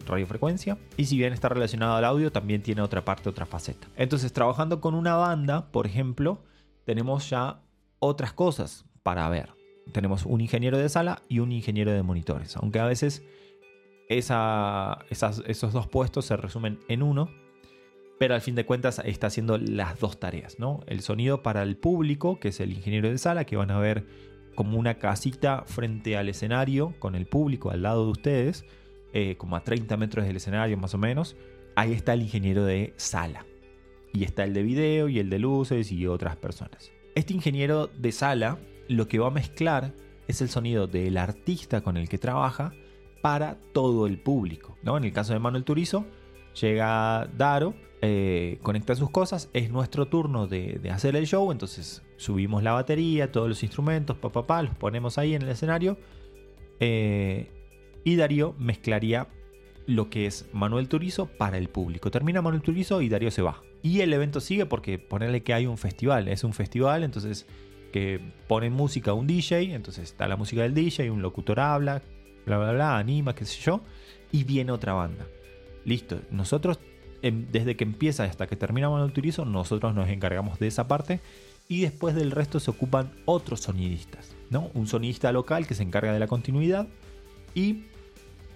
radiofrecuencia. 0.06 0.78
Y 0.96 1.06
si 1.06 1.16
bien 1.18 1.32
está 1.32 1.48
relacionado 1.48 1.94
al 1.94 2.04
audio, 2.04 2.32
también 2.32 2.62
tiene 2.62 2.82
otra 2.82 3.04
parte, 3.04 3.28
otra 3.28 3.46
faceta. 3.46 3.88
Entonces, 3.96 4.32
trabajando 4.32 4.80
con 4.80 4.94
una 4.94 5.16
banda, 5.16 5.70
por 5.70 5.86
ejemplo, 5.86 6.42
tenemos 6.84 7.28
ya 7.28 7.60
otras 7.98 8.32
cosas 8.32 8.84
para 9.02 9.28
ver. 9.28 9.50
Tenemos 9.92 10.24
un 10.24 10.40
ingeniero 10.40 10.78
de 10.78 10.88
sala 10.88 11.22
y 11.28 11.40
un 11.40 11.52
ingeniero 11.52 11.90
de 11.92 12.02
monitores. 12.02 12.56
Aunque 12.56 12.78
a 12.78 12.86
veces 12.86 13.22
esos 14.08 15.72
dos 15.72 15.86
puestos 15.86 16.26
se 16.26 16.36
resumen 16.36 16.80
en 16.88 17.02
uno. 17.02 17.30
Pero 18.18 18.34
al 18.34 18.42
fin 18.42 18.54
de 18.54 18.66
cuentas 18.66 19.00
está 19.04 19.28
haciendo 19.28 19.56
las 19.56 19.98
dos 19.98 20.20
tareas, 20.20 20.58
¿no? 20.58 20.80
El 20.86 21.00
sonido 21.00 21.42
para 21.42 21.62
el 21.62 21.78
público, 21.78 22.38
que 22.38 22.48
es 22.48 22.60
el 22.60 22.72
ingeniero 22.72 23.08
de 23.08 23.16
sala, 23.16 23.44
que 23.44 23.56
van 23.56 23.70
a 23.70 23.78
ver 23.78 24.06
como 24.60 24.78
una 24.78 24.98
casita 24.98 25.64
frente 25.66 26.18
al 26.18 26.28
escenario, 26.28 26.92
con 26.98 27.14
el 27.14 27.24
público 27.24 27.70
al 27.70 27.80
lado 27.80 28.04
de 28.04 28.10
ustedes, 28.10 28.66
eh, 29.14 29.36
como 29.38 29.56
a 29.56 29.64
30 29.64 29.96
metros 29.96 30.26
del 30.26 30.36
escenario 30.36 30.76
más 30.76 30.92
o 30.92 30.98
menos. 30.98 31.34
Ahí 31.76 31.94
está 31.94 32.12
el 32.12 32.20
ingeniero 32.20 32.66
de 32.66 32.92
sala. 32.98 33.46
Y 34.12 34.22
está 34.22 34.44
el 34.44 34.52
de 34.52 34.62
video 34.62 35.08
y 35.08 35.18
el 35.18 35.30
de 35.30 35.38
luces 35.38 35.90
y 35.90 36.06
otras 36.06 36.36
personas. 36.36 36.92
Este 37.14 37.32
ingeniero 37.32 37.86
de 37.86 38.12
sala 38.12 38.58
lo 38.86 39.08
que 39.08 39.18
va 39.18 39.28
a 39.28 39.30
mezclar 39.30 39.94
es 40.28 40.42
el 40.42 40.50
sonido 40.50 40.86
del 40.86 41.16
artista 41.16 41.80
con 41.80 41.96
el 41.96 42.10
que 42.10 42.18
trabaja 42.18 42.74
para 43.22 43.56
todo 43.72 44.06
el 44.06 44.18
público. 44.18 44.76
¿no? 44.82 44.98
En 44.98 45.04
el 45.04 45.12
caso 45.14 45.32
de 45.32 45.38
Manuel 45.38 45.64
Turizo, 45.64 46.04
llega 46.54 47.28
Daro 47.36 47.74
eh, 48.02 48.58
conecta 48.62 48.94
sus 48.94 49.10
cosas, 49.10 49.50
es 49.52 49.70
nuestro 49.70 50.06
turno 50.06 50.46
de, 50.46 50.80
hacer 50.90 51.16
el 51.16 51.26
show, 51.26 51.52
entonces 51.52 52.02
subimos 52.16 52.62
la 52.62 52.72
batería, 52.72 53.30
todos 53.30 53.46
los 53.46 53.62
instrumentos, 53.62 54.16
pa, 54.16 54.62
los 54.62 54.74
ponemos 54.74 55.18
ahí 55.18 55.34
en 55.34 55.42
el 55.42 55.50
escenario. 55.50 55.98
Eh, 56.80 57.50
y 58.02 58.16
Darío 58.16 58.54
mezclaría 58.58 59.28
lo 59.86 60.08
que 60.08 60.24
es 60.24 60.48
Manuel 60.54 60.88
Turizo 60.88 61.26
para 61.26 61.58
el 61.58 61.68
público. 61.68 62.10
Termina 62.10 62.40
Manuel 62.40 62.62
Turizo 62.62 63.02
y 63.02 63.10
Darío 63.10 63.30
se 63.30 63.42
va. 63.42 63.62
Y 63.82 64.00
el 64.00 64.12
evento 64.14 64.40
sigue 64.40 64.64
porque 64.64 64.98
ponerle 64.98 65.42
que 65.42 65.52
hay 65.52 65.66
un 65.66 65.76
festival, 65.76 66.28
es 66.28 66.42
un 66.42 66.54
festival, 66.54 67.04
entonces 67.04 67.46
que 67.92 68.32
pone 68.46 68.70
música 68.70 69.12
un 69.12 69.26
DJ, 69.26 69.74
entonces 69.74 70.04
está 70.04 70.26
la 70.26 70.36
música 70.36 70.62
del 70.62 70.72
DJ, 70.72 71.10
un 71.10 71.20
locutor 71.20 71.60
habla, 71.60 72.00
bla, 72.46 72.56
bla, 72.56 72.72
bla, 72.72 72.96
anima, 72.96 73.34
qué 73.34 73.44
sé 73.44 73.60
yo, 73.60 73.82
y 74.32 74.44
viene 74.44 74.72
otra 74.72 74.94
banda. 74.94 75.26
Listo, 75.90 76.20
nosotros 76.30 76.78
Em, 77.22 77.46
desde 77.52 77.76
que 77.76 77.84
empieza 77.84 78.24
hasta 78.24 78.46
que 78.46 78.56
termina 78.56 78.88
Manuel 78.88 79.12
Turizo, 79.12 79.44
nosotros 79.44 79.94
nos 79.94 80.08
encargamos 80.08 80.58
de 80.58 80.68
esa 80.68 80.88
parte 80.88 81.20
y 81.68 81.82
después 81.82 82.14
del 82.14 82.30
resto 82.30 82.60
se 82.60 82.70
ocupan 82.70 83.12
otros 83.26 83.60
sonidistas, 83.60 84.34
¿no? 84.48 84.70
Un 84.74 84.86
sonidista 84.86 85.30
local 85.30 85.66
que 85.66 85.74
se 85.74 85.82
encarga 85.82 86.12
de 86.12 86.18
la 86.18 86.26
continuidad 86.26 86.88
y 87.54 87.84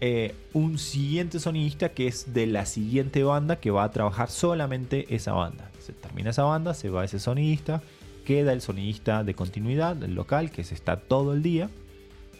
eh, 0.00 0.34
un 0.54 0.78
siguiente 0.78 1.40
sonidista 1.40 1.90
que 1.90 2.06
es 2.06 2.32
de 2.32 2.46
la 2.46 2.64
siguiente 2.64 3.22
banda 3.22 3.56
que 3.56 3.70
va 3.70 3.84
a 3.84 3.90
trabajar 3.90 4.30
solamente 4.30 5.14
esa 5.14 5.32
banda. 5.34 5.70
Se 5.78 5.92
termina 5.92 6.30
esa 6.30 6.44
banda, 6.44 6.72
se 6.72 6.88
va 6.88 7.04
ese 7.04 7.18
sonidista, 7.18 7.82
queda 8.24 8.54
el 8.54 8.62
sonidista 8.62 9.24
de 9.24 9.34
continuidad, 9.34 10.02
el 10.02 10.14
local, 10.14 10.50
que 10.50 10.64
se 10.64 10.74
está 10.74 10.96
todo 10.96 11.34
el 11.34 11.42
día 11.42 11.68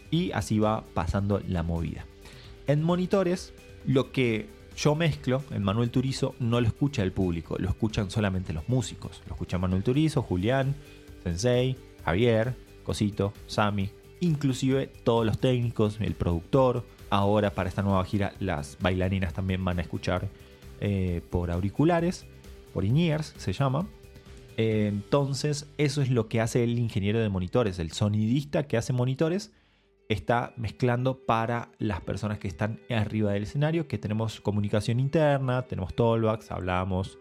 y 0.09 0.31
así 0.31 0.57
va 0.57 0.83
pasando 0.95 1.39
la 1.47 1.61
movida. 1.61 2.05
En 2.65 2.81
monitores, 2.81 3.53
lo 3.85 4.11
que 4.11 4.54
yo 4.75 4.95
mezclo, 4.95 5.43
en 5.51 5.63
Manuel 5.63 5.89
Turizo 5.89 6.35
no 6.39 6.59
lo 6.59 6.67
escucha 6.67 7.01
el 7.01 7.11
público, 7.11 7.55
lo 7.57 7.69
escuchan 7.69 8.11
solamente 8.11 8.53
los 8.53 8.67
músicos. 8.67 9.21
Lo 9.27 9.33
escucha 9.33 9.57
Manuel 9.57 9.83
Turizo, 9.83 10.21
Julián, 10.21 10.75
Sensei, 11.23 11.77
Javier, 12.03 12.55
Cosito, 12.83 13.33
Sami, 13.47 13.89
inclusive 14.19 14.87
todos 15.03 15.25
los 15.25 15.39
técnicos, 15.39 15.99
el 16.01 16.13
productor, 16.13 16.85
ahora 17.09 17.51
para 17.51 17.69
esta 17.69 17.81
nueva 17.81 18.03
gira 18.05 18.33
las 18.39 18.77
bailarinas 18.81 19.33
también 19.33 19.63
van 19.63 19.79
a 19.79 19.81
escuchar 19.81 20.27
eh, 20.81 21.21
por 21.29 21.51
auriculares, 21.51 22.25
por 22.73 22.85
in-ears 22.85 23.33
se 23.37 23.53
llama. 23.53 23.87
Eh, 24.57 24.87
entonces 24.87 25.67
eso 25.77 26.01
es 26.01 26.09
lo 26.09 26.27
que 26.27 26.41
hace 26.41 26.63
el 26.63 26.77
ingeniero 26.79 27.19
de 27.19 27.29
monitores, 27.29 27.79
el 27.79 27.91
sonidista 27.91 28.67
que 28.67 28.77
hace 28.77 28.93
monitores 28.93 29.51
está 30.09 30.53
mezclando 30.57 31.25
para 31.25 31.71
las 31.79 32.01
personas 32.01 32.39
que 32.39 32.47
están 32.47 32.79
arriba 32.89 33.31
del 33.31 33.43
escenario, 33.43 33.87
que 33.87 33.97
tenemos 33.97 34.39
comunicación 34.41 34.99
interna, 34.99 35.63
tenemos 35.63 35.95
tollbacks, 35.95 36.51
hablamos, 36.51 37.17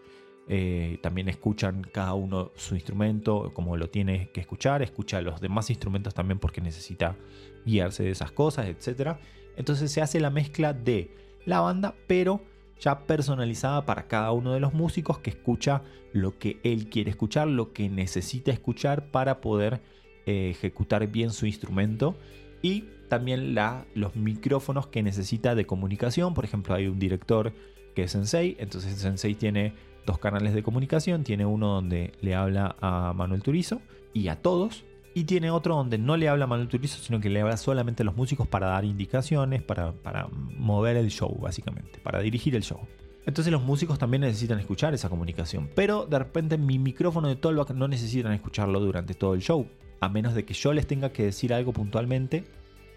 eh, 0.47 0.99
también 1.03 1.29
escuchan 1.31 1.83
cada 1.91 2.12
uno 2.12 2.53
su 2.55 2.75
instrumento 2.75 3.53
como 3.55 3.76
lo 3.79 3.88
tiene 3.88 4.29
que 4.31 4.41
escuchar, 4.41 4.83
escucha 4.83 5.23
los 5.23 5.41
demás 5.41 5.71
instrumentos 5.71 6.12
también 6.12 6.38
porque 6.38 6.61
necesita 6.61 7.17
guiarse 7.64 8.03
de 8.03 8.11
esas 8.11 8.31
cosas, 8.33 8.67
etc. 8.67 9.17
Entonces 9.57 9.91
se 9.91 10.03
hace 10.03 10.21
la 10.21 10.31
mezcla 10.31 10.75
de 10.75 11.11
la 11.47 11.61
banda, 11.61 11.95
pero 12.07 12.43
ya 12.79 13.07
personalizada 13.07 13.87
para 13.87 14.07
cada 14.07 14.33
uno 14.33 14.53
de 14.53 14.61
los 14.61 14.75
músicos 14.75 15.19
que 15.19 15.31
escucha 15.31 15.83
lo 16.12 16.38
que 16.38 16.61
él 16.62 16.91
quiere 16.91 17.11
escuchar, 17.11 17.49
lo 17.49 17.73
que 17.73 17.88
necesita 17.88 18.53
escuchar 18.53 19.11
para 19.11 19.41
poder 19.41 19.81
eh, 20.26 20.50
ejecutar 20.50 21.07
bien 21.07 21.31
su 21.31 21.47
instrumento 21.47 22.17
y 22.64 22.87
también 23.11 23.54
la, 23.54 23.85
los 23.94 24.16
micrófonos 24.16 24.87
que 24.87 25.02
necesita 25.02 25.54
de 25.54 25.66
comunicación. 25.66 26.33
Por 26.33 26.47
ejemplo, 26.47 26.75
hay 26.75 26.87
un 26.87 26.99
director 26.99 27.52
que 27.94 28.04
es 28.04 28.12
Sensei, 28.12 28.56
entonces 28.59 28.97
Sensei 28.97 29.35
tiene 29.35 29.75
dos 30.06 30.18
canales 30.18 30.54
de 30.54 30.62
comunicación. 30.62 31.25
Tiene 31.25 31.44
uno 31.44 31.68
donde 31.68 32.14
le 32.23 32.35
habla 32.35 32.75
a 32.80 33.12
Manuel 33.14 33.42
Turizo 33.42 33.83
y 34.14 34.28
a 34.28 34.37
todos. 34.40 34.85
Y 35.12 35.25
tiene 35.25 35.50
otro 35.50 35.76
donde 35.76 35.99
no 35.99 36.16
le 36.16 36.30
habla 36.30 36.44
a 36.44 36.49
Manuel 36.49 36.68
Turizo, 36.68 37.02
sino 37.02 37.21
que 37.21 37.28
le 37.28 37.42
habla 37.42 37.59
solamente 37.59 38.02
a 38.02 38.06
los 38.06 38.16
músicos 38.16 38.49
para 38.49 38.68
dar 38.68 38.87
indicaciones, 38.87 39.62
para, 39.62 39.92
para 39.92 40.26
mover 40.28 40.97
el 40.97 41.11
show, 41.11 41.38
básicamente, 41.38 42.00
para 42.02 42.21
dirigir 42.21 42.56
el 42.56 42.62
show. 42.62 42.80
Entonces 43.26 43.52
los 43.52 43.62
músicos 43.62 43.99
también 43.99 44.23
necesitan 44.23 44.59
escuchar 44.59 44.94
esa 44.94 45.11
comunicación. 45.11 45.68
Pero 45.75 46.06
de 46.06 46.18
repente 46.18 46.56
mi 46.56 46.78
micrófono 46.78 47.28
de 47.28 47.37
Tollback 47.37 47.73
no 47.73 47.88
necesitan 47.88 48.33
escucharlo 48.33 48.80
durante 48.80 49.12
todo 49.12 49.35
el 49.35 49.42
show. 49.42 49.68
A 50.01 50.09
menos 50.09 50.35
de 50.35 50.45
que 50.45 50.55
yo 50.55 50.73
les 50.73 50.87
tenga 50.87 51.13
que 51.13 51.25
decir 51.25 51.53
algo 51.55 51.73
puntualmente, 51.73 52.45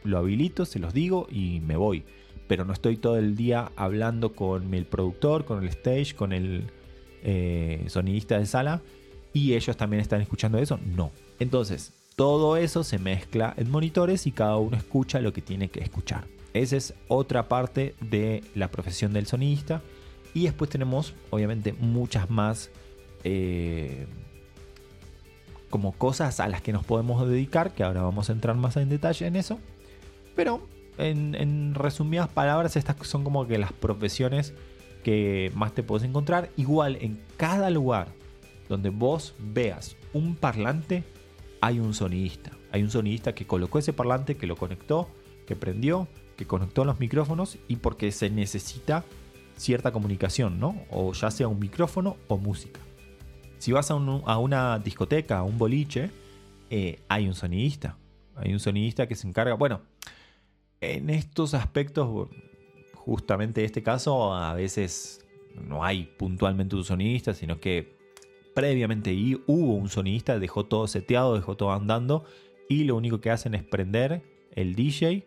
lo 0.04 0.18
habilito, 0.18 0.66
se 0.66 0.80
los 0.80 0.94
digo 0.94 1.28
y 1.30 1.62
me 1.62 1.78
voy. 1.78 2.04
Pero 2.48 2.66
no 2.66 2.74
estoy 2.74 2.98
todo 2.98 3.18
el 3.18 3.36
día 3.36 3.72
hablando 3.76 4.34
con 4.34 4.74
el 4.74 4.86
productor, 4.86 5.46
con 5.46 5.64
el 5.64 5.70
stage, 5.70 6.16
con 6.16 6.32
el, 6.34 6.72
eh, 7.24 7.84
sonidista 7.88 8.38
de 8.38 8.46
sala 8.46 8.82
y 9.34 9.54
ellos 9.54 9.76
también 9.76 10.02
están 10.02 10.22
escuchando 10.22 10.60
eso. 10.60 10.80
No. 10.96 11.12
Entonces, 11.40 11.94
todo 12.16 12.58
eso 12.58 12.84
se 12.84 13.00
mezcla 13.00 13.54
en 13.58 13.70
monitores 13.70 14.28
y 14.28 14.32
cada 14.32 14.58
uno 14.58 14.78
escucha 14.78 15.20
lo 15.20 15.34
que 15.34 15.42
tiene 15.42 15.68
que 15.70 15.82
escuchar. 15.82 16.26
Esa 16.54 16.78
es 16.78 16.94
otra 17.08 17.50
parte 17.50 17.96
de 18.00 18.44
la 18.56 18.72
profesión 18.72 19.14
del 19.14 19.28
sonidista. 19.28 19.82
Y 20.34 20.44
después 20.46 20.70
tenemos, 20.70 21.14
obviamente, 21.30 21.74
muchas 21.74 22.30
más 22.30 22.70
eh, 23.24 24.06
como 25.70 25.92
cosas 25.92 26.40
a 26.40 26.48
las 26.48 26.62
que 26.62 26.74
nos 26.74 26.86
podemos 26.86 27.28
dedicar, 27.28 27.74
que 27.74 27.84
ahora 27.84 28.02
vamos 28.02 28.30
a 28.30 28.34
entrar 28.34 28.56
más 28.56 28.78
en 28.78 28.90
detalle 28.90 29.28
en 29.28 29.36
eso. 29.36 29.60
Pero 30.36 30.62
en, 30.98 31.76
resumidas 31.76 32.30
palabras, 32.30 32.76
estas 32.76 32.96
son 33.08 33.24
como 33.24 33.48
que 33.48 33.58
las 33.58 33.74
profesiones 33.74 34.54
que 35.04 35.52
más 35.56 35.74
te 35.74 35.84
puedes 35.84 36.08
encontrar. 36.08 36.50
Igual 36.58 36.98
en 37.02 37.20
cada 37.38 37.70
lugar 37.70 38.08
donde 38.70 38.90
vos 38.90 39.34
veas 39.40 39.96
un 40.14 40.36
parlante, 40.36 41.04
hay 41.62 41.80
un 41.80 41.94
sonidista. 41.94 42.52
Hay 42.72 42.84
un 42.84 42.92
sonidista 42.92 43.34
que 43.34 43.48
colocó 43.48 43.80
ese 43.80 43.94
parlante, 43.94 44.38
que 44.38 44.48
lo 44.48 44.56
conectó, 44.56 45.10
que 45.46 45.56
prendió, 45.56 46.08
que 46.36 46.46
conectó 46.46 46.86
los 46.86 47.00
micrófonos 47.00 47.58
y 47.68 47.78
porque 47.78 48.12
se 48.12 48.30
necesita 48.30 49.04
cierta 49.56 49.92
comunicación, 49.92 50.60
¿no? 50.60 50.76
O 50.92 51.14
ya 51.14 51.32
sea 51.32 51.48
un 51.48 51.60
micrófono 51.60 52.18
o 52.28 52.38
música. 52.38 52.80
Si 53.58 53.72
vas 53.72 53.90
a, 53.92 53.96
una 53.96 54.80
discoteca, 54.80 55.40
a 55.40 55.44
un 55.44 55.58
boliche, 55.58 56.12
eh, 56.70 57.00
hay 57.08 57.28
un 57.28 57.34
sonidista. 57.34 57.98
Hay 58.36 58.54
un 58.54 58.60
sonidista 58.60 59.08
que 59.08 59.16
se 59.16 59.28
encarga. 59.28 59.56
Bueno, 59.56 59.82
en 60.80 61.10
estos 61.10 61.54
aspectos 61.54 62.30
justamente 62.94 63.64
este 63.64 63.82
caso 63.82 64.34
a 64.34 64.54
veces 64.54 65.26
no 65.56 65.84
hay 65.84 66.06
puntualmente 66.18 66.76
un 66.76 66.84
sonidista, 66.84 67.34
sino 67.34 67.60
que 67.60 67.98
previamente 68.54 69.16
hubo 69.48 69.76
un 69.76 69.90
sonidista, 69.90 70.40
dejó 70.40 70.66
todo 70.66 70.88
seteado, 70.88 71.36
dejó 71.36 71.56
todo 71.56 71.72
andando 71.72 72.26
y 72.70 72.84
lo 72.84 72.96
único 72.96 73.22
que 73.22 73.32
hacen 73.32 73.56
es 73.56 73.64
prender 73.64 74.24
el 74.52 74.76
DJ 74.76 75.26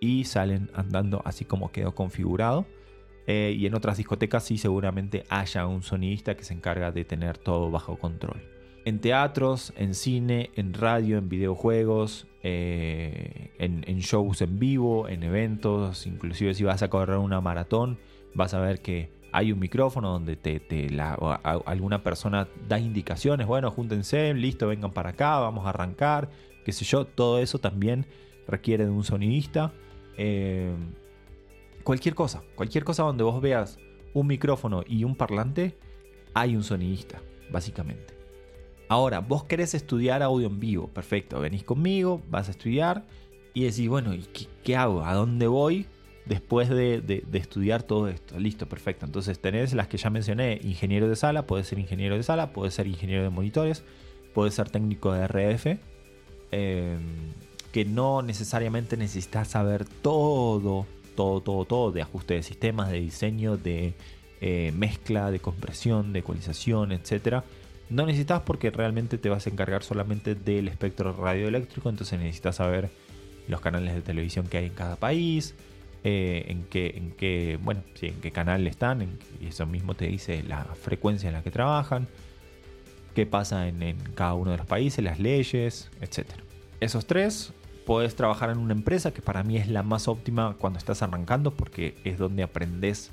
y 0.00 0.24
salen 0.24 0.70
andando 0.74 1.20
así 1.24 1.44
como 1.44 1.72
quedó 1.72 1.94
configurado. 1.94 2.66
Eh, 3.26 3.56
y 3.58 3.66
en 3.66 3.74
otras 3.74 3.96
discotecas 3.96 4.44
sí 4.44 4.56
seguramente 4.56 5.24
haya 5.28 5.66
un 5.66 5.82
sonidista 5.82 6.36
que 6.36 6.44
se 6.44 6.54
encarga 6.54 6.92
de 6.92 7.04
tener 7.04 7.38
todo 7.38 7.70
bajo 7.70 7.98
control. 7.98 8.40
En 8.84 9.00
teatros, 9.00 9.72
en 9.76 9.94
cine, 9.94 10.50
en 10.54 10.72
radio, 10.72 11.18
en 11.18 11.28
videojuegos, 11.28 12.28
eh, 12.44 13.50
en, 13.58 13.98
shows 13.98 14.42
en 14.42 14.60
vivo, 14.60 15.08
en 15.08 15.24
eventos, 15.24 16.06
inclusive 16.06 16.54
si 16.54 16.62
vas 16.62 16.82
a 16.82 16.88
correr 16.88 17.16
una 17.16 17.40
maratón, 17.40 17.98
vas 18.32 18.54
a 18.54 18.60
ver 18.60 18.80
que 18.80 19.10
hay 19.32 19.50
un 19.50 19.58
micrófono 19.58 20.12
donde 20.12 20.36
te, 20.36 20.62
alguna 21.42 22.04
persona 22.04 22.46
da 22.68 22.78
indicaciones, 22.78 23.48
bueno, 23.48 23.72
júntense, 23.72 24.32
listo, 24.34 24.68
vengan 24.68 24.92
para 24.92 25.10
acá, 25.10 25.40
vamos 25.40 25.66
a 25.66 25.70
arrancar, 25.70 26.30
qué 26.64 26.70
sé 26.70 26.84
yo, 26.84 27.06
todo 27.06 27.40
eso 27.40 27.58
también 27.58 28.06
requiere 28.46 28.84
de 28.84 28.90
un 28.90 29.02
sonidista. 29.02 29.72
Eh, 30.16 30.70
cualquier 31.86 32.16
cosa, 32.16 32.42
cualquier 32.56 32.82
cosa 32.82 33.04
donde 33.04 33.22
vos 33.22 33.40
veas 33.40 33.78
un 34.12 34.26
micrófono 34.26 34.82
y 34.88 35.04
un 35.04 35.14
parlante, 35.14 35.78
hay 36.34 36.56
un 36.56 36.64
sonidista, 36.64 37.22
básicamente. 37.48 38.12
Ahora, 38.88 39.20
vos 39.20 39.44
querés 39.44 39.72
estudiar 39.72 40.20
audio 40.20 40.48
en 40.48 40.58
vivo, 40.58 40.88
perfecto, 40.88 41.38
venís 41.38 41.62
conmigo, 41.62 42.20
vas 42.28 42.48
a 42.48 42.50
estudiar 42.50 43.06
y 43.54 43.62
decís, 43.62 43.88
bueno, 43.88 44.14
¿y 44.14 44.26
qué, 44.64 44.74
hago? 44.74 45.04
¿A 45.04 45.14
dónde 45.14 45.46
voy 45.46 45.86
después 46.24 46.68
de, 46.68 47.24
estudiar 47.32 47.84
todo 47.84 48.08
esto? 48.08 48.36
Listo, 48.36 48.68
perfecto. 48.68 49.06
Entonces 49.06 49.38
tenés 49.38 49.72
las 49.72 49.86
que 49.86 49.96
ya 49.96 50.10
mencioné, 50.10 50.58
ingeniero 50.64 51.08
de 51.08 51.14
sala, 51.14 51.46
puede 51.46 51.62
ser 51.62 51.78
ingeniero 51.78 52.16
de 52.16 52.24
sala, 52.24 52.52
puede 52.52 52.72
ser 52.72 52.88
ingeniero 52.88 53.22
de 53.22 53.30
monitores, 53.30 53.84
puede 54.34 54.50
ser 54.50 54.70
técnico 54.70 55.12
de 55.12 55.22
RF, 55.22 55.78
em, 56.50 57.32
que 57.70 57.84
no 57.84 58.22
necesariamente 58.22 58.96
necesitas 58.96 59.46
saber 59.46 59.84
todo, 59.84 60.84
todo, 61.16 61.40
todo, 61.40 61.64
todo 61.64 61.90
de 61.90 62.02
ajuste 62.02 62.34
de 62.34 62.42
sistemas, 62.44 62.90
de 62.92 63.00
diseño, 63.00 63.56
de 63.56 63.94
eh, 64.40 64.72
mezcla, 64.76 65.32
de 65.32 65.40
compresión, 65.40 66.12
de 66.12 66.20
ecualización, 66.20 66.92
etcétera 66.92 67.42
no 67.88 68.06
necesitas 68.06 68.42
porque 68.42 68.70
realmente 68.70 69.18
te 69.18 69.28
vas 69.28 69.46
a 69.46 69.50
encargar 69.50 69.82
solamente 69.82 70.34
del 70.34 70.68
espectro 70.68 71.12
radioeléctrico, 71.12 71.88
entonces 71.88 72.18
necesitas 72.18 72.56
saber 72.56 72.90
los 73.48 73.60
canales 73.60 73.94
de 73.94 74.02
televisión 74.02 74.48
que 74.48 74.58
hay 74.58 74.66
en 74.66 74.74
cada 74.74 74.96
país, 74.96 75.54
eh, 76.02 76.46
en, 76.48 76.64
qué, 76.64 76.94
en, 76.96 77.12
qué, 77.12 77.58
bueno, 77.62 77.82
sí, 77.94 78.08
en 78.08 78.20
qué 78.20 78.32
canal 78.32 78.66
están, 78.66 79.18
y 79.40 79.46
eso 79.46 79.66
mismo 79.66 79.94
te 79.94 80.06
dice 80.06 80.42
la 80.42 80.64
frecuencia 80.64 81.28
en 81.28 81.34
la 81.34 81.42
que 81.42 81.50
trabajan, 81.50 82.08
qué 83.14 83.24
pasa 83.24 83.68
en, 83.68 83.82
en 83.82 83.98
cada 84.14 84.34
uno 84.34 84.50
de 84.50 84.56
los 84.56 84.66
países, 84.66 85.04
las 85.04 85.20
leyes, 85.20 85.90
etc. 86.00 86.26
Esos 86.80 87.06
tres, 87.06 87.52
puedes 87.86 88.16
trabajar 88.16 88.50
en 88.50 88.58
una 88.58 88.74
empresa 88.74 89.14
que 89.14 89.22
para 89.22 89.44
mí 89.44 89.56
es 89.56 89.68
la 89.68 89.82
más 89.82 90.08
óptima 90.08 90.56
cuando 90.58 90.78
estás 90.78 91.02
arrancando 91.02 91.52
porque 91.52 91.94
es 92.04 92.18
donde 92.18 92.42
aprendes 92.42 93.12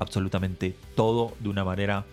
absolutamente 0.00 0.74
todo 0.96 1.32
de 1.40 1.48
una 1.48 1.64
manera 1.64 2.04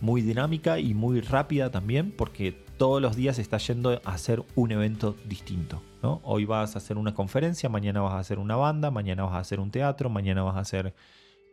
muy 0.00 0.20
dinámica 0.20 0.78
y 0.78 0.94
muy 0.94 1.20
rápida 1.20 1.70
también, 1.70 2.12
porque 2.12 2.52
todos 2.76 3.02
los 3.02 3.16
días 3.16 3.38
estás 3.38 3.66
yendo 3.66 4.00
a 4.04 4.12
hacer 4.12 4.44
un 4.54 4.70
evento 4.70 5.16
distinto. 5.24 5.82
¿no? 6.02 6.20
Hoy 6.22 6.44
vas 6.44 6.76
a 6.76 6.78
hacer 6.78 6.96
una 6.98 7.14
conferencia, 7.14 7.68
mañana 7.68 8.02
vas 8.02 8.12
a 8.12 8.18
hacer 8.18 8.38
una 8.38 8.54
banda, 8.54 8.90
mañana 8.90 9.24
vas 9.24 9.34
a 9.34 9.38
hacer 9.38 9.60
un 9.60 9.70
teatro, 9.70 10.10
mañana 10.10 10.42
vas 10.42 10.56
a 10.56 10.60
hacer 10.60 10.94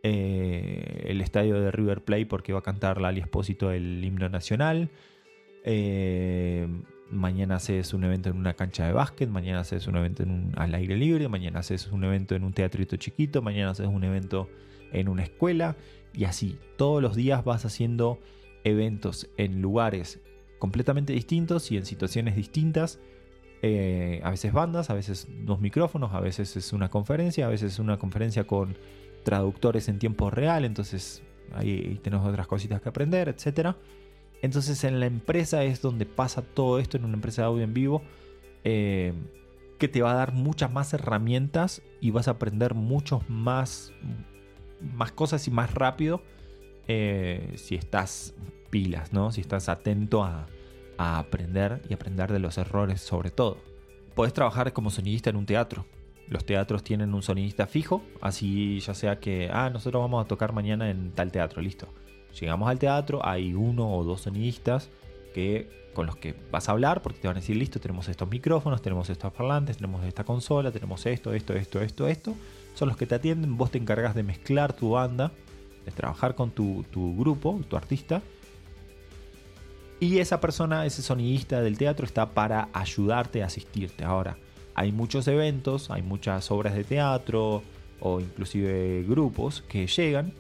eh, 0.04 1.06
el 1.08 1.22
estadio 1.22 1.60
de 1.60 1.72
River 1.72 2.04
Plate 2.04 2.28
porque 2.28 2.54
va 2.54 2.60
a 2.60 2.64
cantar 2.64 3.02
Lali 3.02 3.22
Espósito 3.22 3.72
el 3.72 4.04
himno 4.04 4.30
nacional. 4.30 4.92
Eh, 5.64 6.68
mañana 7.12 7.56
haces 7.56 7.94
un 7.94 8.04
evento 8.04 8.30
en 8.30 8.38
una 8.38 8.54
cancha 8.54 8.86
de 8.86 8.94
básquet, 8.94 9.30
mañana 9.30 9.60
haces 9.60 9.88
un 9.88 9.96
evento 9.96 10.24
en 10.24 10.52
al 10.56 10.74
aire 10.76 10.96
libre, 10.98 11.28
mañana 11.28 11.60
haces 11.60 11.92
un 11.92 12.04
evento 12.04 12.36
en 12.36 12.44
un 12.44 12.54
teatrito 12.54 12.98
chiquito, 12.98 13.42
mañana 13.42 13.72
haces 13.72 13.88
un 13.88 14.04
evento 14.04 14.50
en 14.92 15.08
una 15.10 15.24
escuela 15.24 15.76
y 16.14 16.26
así 16.26 16.58
todos 16.78 17.02
los 17.02 17.16
días 17.16 17.44
vas 17.44 17.66
haciendo 17.66 18.20
eventos 18.64 19.30
en 19.38 19.62
lugares 19.62 20.20
completamente 20.60 21.14
distintos 21.14 21.72
y 21.72 21.78
en 21.78 21.86
situaciones 21.86 22.36
distintas. 22.36 23.00
Eh, 23.62 24.22
a 24.24 24.30
veces 24.32 24.54
bandas, 24.54 24.90
a 24.90 24.94
veces 24.94 25.28
dos 25.44 25.60
micrófonos, 25.60 26.14
a 26.14 26.20
veces 26.20 26.56
es 26.56 26.74
una 26.74 26.90
conferencia, 26.90 27.46
a 27.46 27.50
veces 27.50 27.74
es 27.74 27.80
una 27.80 27.98
conferencia 27.98 28.46
con 28.46 28.78
traductores 29.24 29.90
en 29.90 29.98
tiempo 30.00 30.30
real, 30.30 30.66
entonces 30.66 31.24
ahí 31.54 32.00
tenemos 32.04 32.28
otras 32.28 32.48
cositas 32.48 32.82
que 32.82 32.90
aprender, 32.90 33.30
etc. 33.30 33.76
Entonces 34.42 34.84
en 34.84 35.00
la 35.00 35.06
empresa 35.06 35.64
es 35.64 35.82
donde 35.82 36.06
pasa 36.06 36.42
todo 36.42 36.80
esto, 36.80 36.98
en 36.98 37.06
una 37.06 37.16
empresa 37.16 37.44
de 37.44 37.48
audio 37.48 37.64
en 37.64 37.74
vivo. 37.74 38.02
Eh, 38.64 39.14
que 39.78 39.88
te 39.88 40.02
va 40.02 40.12
a 40.12 40.16
dar 40.16 40.34
muchas 40.34 40.72
más 40.72 40.94
herramientas 40.94 41.82
y 42.00 42.12
vas 42.12 42.28
a 42.28 42.32
aprender 42.32 42.74
muchos 42.74 43.30
más, 43.30 43.92
más 44.80 45.12
cosas 45.12 45.48
y 45.48 45.52
más 45.52 45.74
rápido 45.74 46.22
eh, 46.88 47.54
si 47.56 47.76
estás 47.76 48.34
pilas, 48.70 49.12
¿no? 49.12 49.32
Si 49.32 49.42
estás 49.42 49.70
atento 49.70 50.24
a, 50.24 50.48
a 50.98 51.20
aprender 51.20 51.82
y 51.90 51.94
aprender 51.94 52.32
de 52.32 52.40
los 52.40 52.58
errores 52.58 53.02
sobre 53.02 53.32
todo. 53.32 53.58
Puedes 54.14 54.34
trabajar 54.34 54.72
como 54.72 54.90
sonidista 54.90 55.30
en 55.30 55.36
un 55.36 55.46
teatro. 55.46 55.86
Los 56.28 56.46
teatros 56.46 56.84
tienen 56.84 57.14
un 57.14 57.22
sonidista 57.22 57.68
fijo, 57.68 58.02
así 58.22 58.80
ya 58.80 58.94
sea 58.94 59.20
que, 59.20 59.50
ah, 59.52 59.70
nosotros 59.70 60.02
vamos 60.02 60.24
a 60.24 60.28
tocar 60.28 60.54
mañana 60.54 60.90
en 60.90 61.12
tal 61.12 61.32
teatro, 61.32 61.62
listo. 61.62 61.88
Llegamos 62.40 62.70
al 62.70 62.80
teatro, 62.80 63.26
hay 63.26 63.54
uno 63.54 63.96
o 63.96 64.04
dos 64.04 64.22
sonidistas 64.22 64.90
que, 65.34 65.70
con 65.94 66.06
los 66.06 66.18
que 66.18 66.36
vas 66.52 66.68
a 66.68 66.74
hablar, 66.74 67.02
porque 67.02 67.20
te 67.20 67.28
van 67.28 67.38
a 67.38 67.40
decir, 67.40 67.56
listo, 67.56 67.80
tenemos 67.80 68.10
estos 68.10 68.30
micrófonos, 68.30 68.82
tenemos 68.82 69.10
estos 69.10 69.32
parlantes, 69.32 69.78
tenemos 69.78 70.04
esta 70.06 70.24
consola, 70.24 70.72
tenemos 70.72 71.06
esto, 71.06 71.34
esto, 71.34 71.54
esto, 71.54 71.82
esto, 71.82 72.08
esto. 72.08 72.36
Son 72.74 72.88
los 72.88 72.98
que 72.98 73.06
te 73.06 73.16
atienden, 73.16 73.58
vos 73.58 73.72
te 73.72 73.78
encargas 73.78 74.16
de 74.16 74.24
mezclar 74.24 74.74
tu 74.74 74.92
banda, 74.92 75.32
de 75.86 75.92
trabajar 75.92 76.36
con 76.36 76.52
tu, 76.52 76.86
tu 76.92 77.16
grupo, 77.18 77.62
tu 77.70 77.78
artista, 77.78 78.22
y 80.00 80.20
esa 80.20 80.42
persona, 80.42 80.86
ese 80.86 81.02
sonidista 81.02 81.62
del 81.62 81.78
teatro, 81.78 82.06
está 82.06 82.32
para 82.32 82.68
ayudarte 82.74 83.44
a 83.44 83.46
asistirte. 83.46 84.04
Ahora, 84.04 84.38
hay 84.74 84.92
muchos 84.92 85.28
eventos, 85.28 85.90
hay 85.90 86.02
muchas 86.02 86.52
obras 86.52 86.76
de 86.76 86.84
teatro 86.84 87.64
o 88.02 88.20
inclusive 88.20 89.04
grupos 89.08 89.64
que 89.70 89.88
llegan 89.88 90.34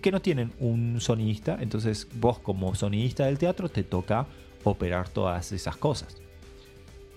que 0.00 0.12
no 0.12 0.20
tienen 0.20 0.52
un 0.60 1.00
sonidista. 1.00 1.58
Entonces 1.60 2.08
vos 2.14 2.38
como 2.38 2.74
sonidista 2.74 3.26
del 3.26 3.38
teatro 3.38 3.68
te 3.68 3.82
toca 3.82 4.26
operar 4.64 5.08
todas 5.08 5.52
esas 5.52 5.76
cosas. 5.76 6.16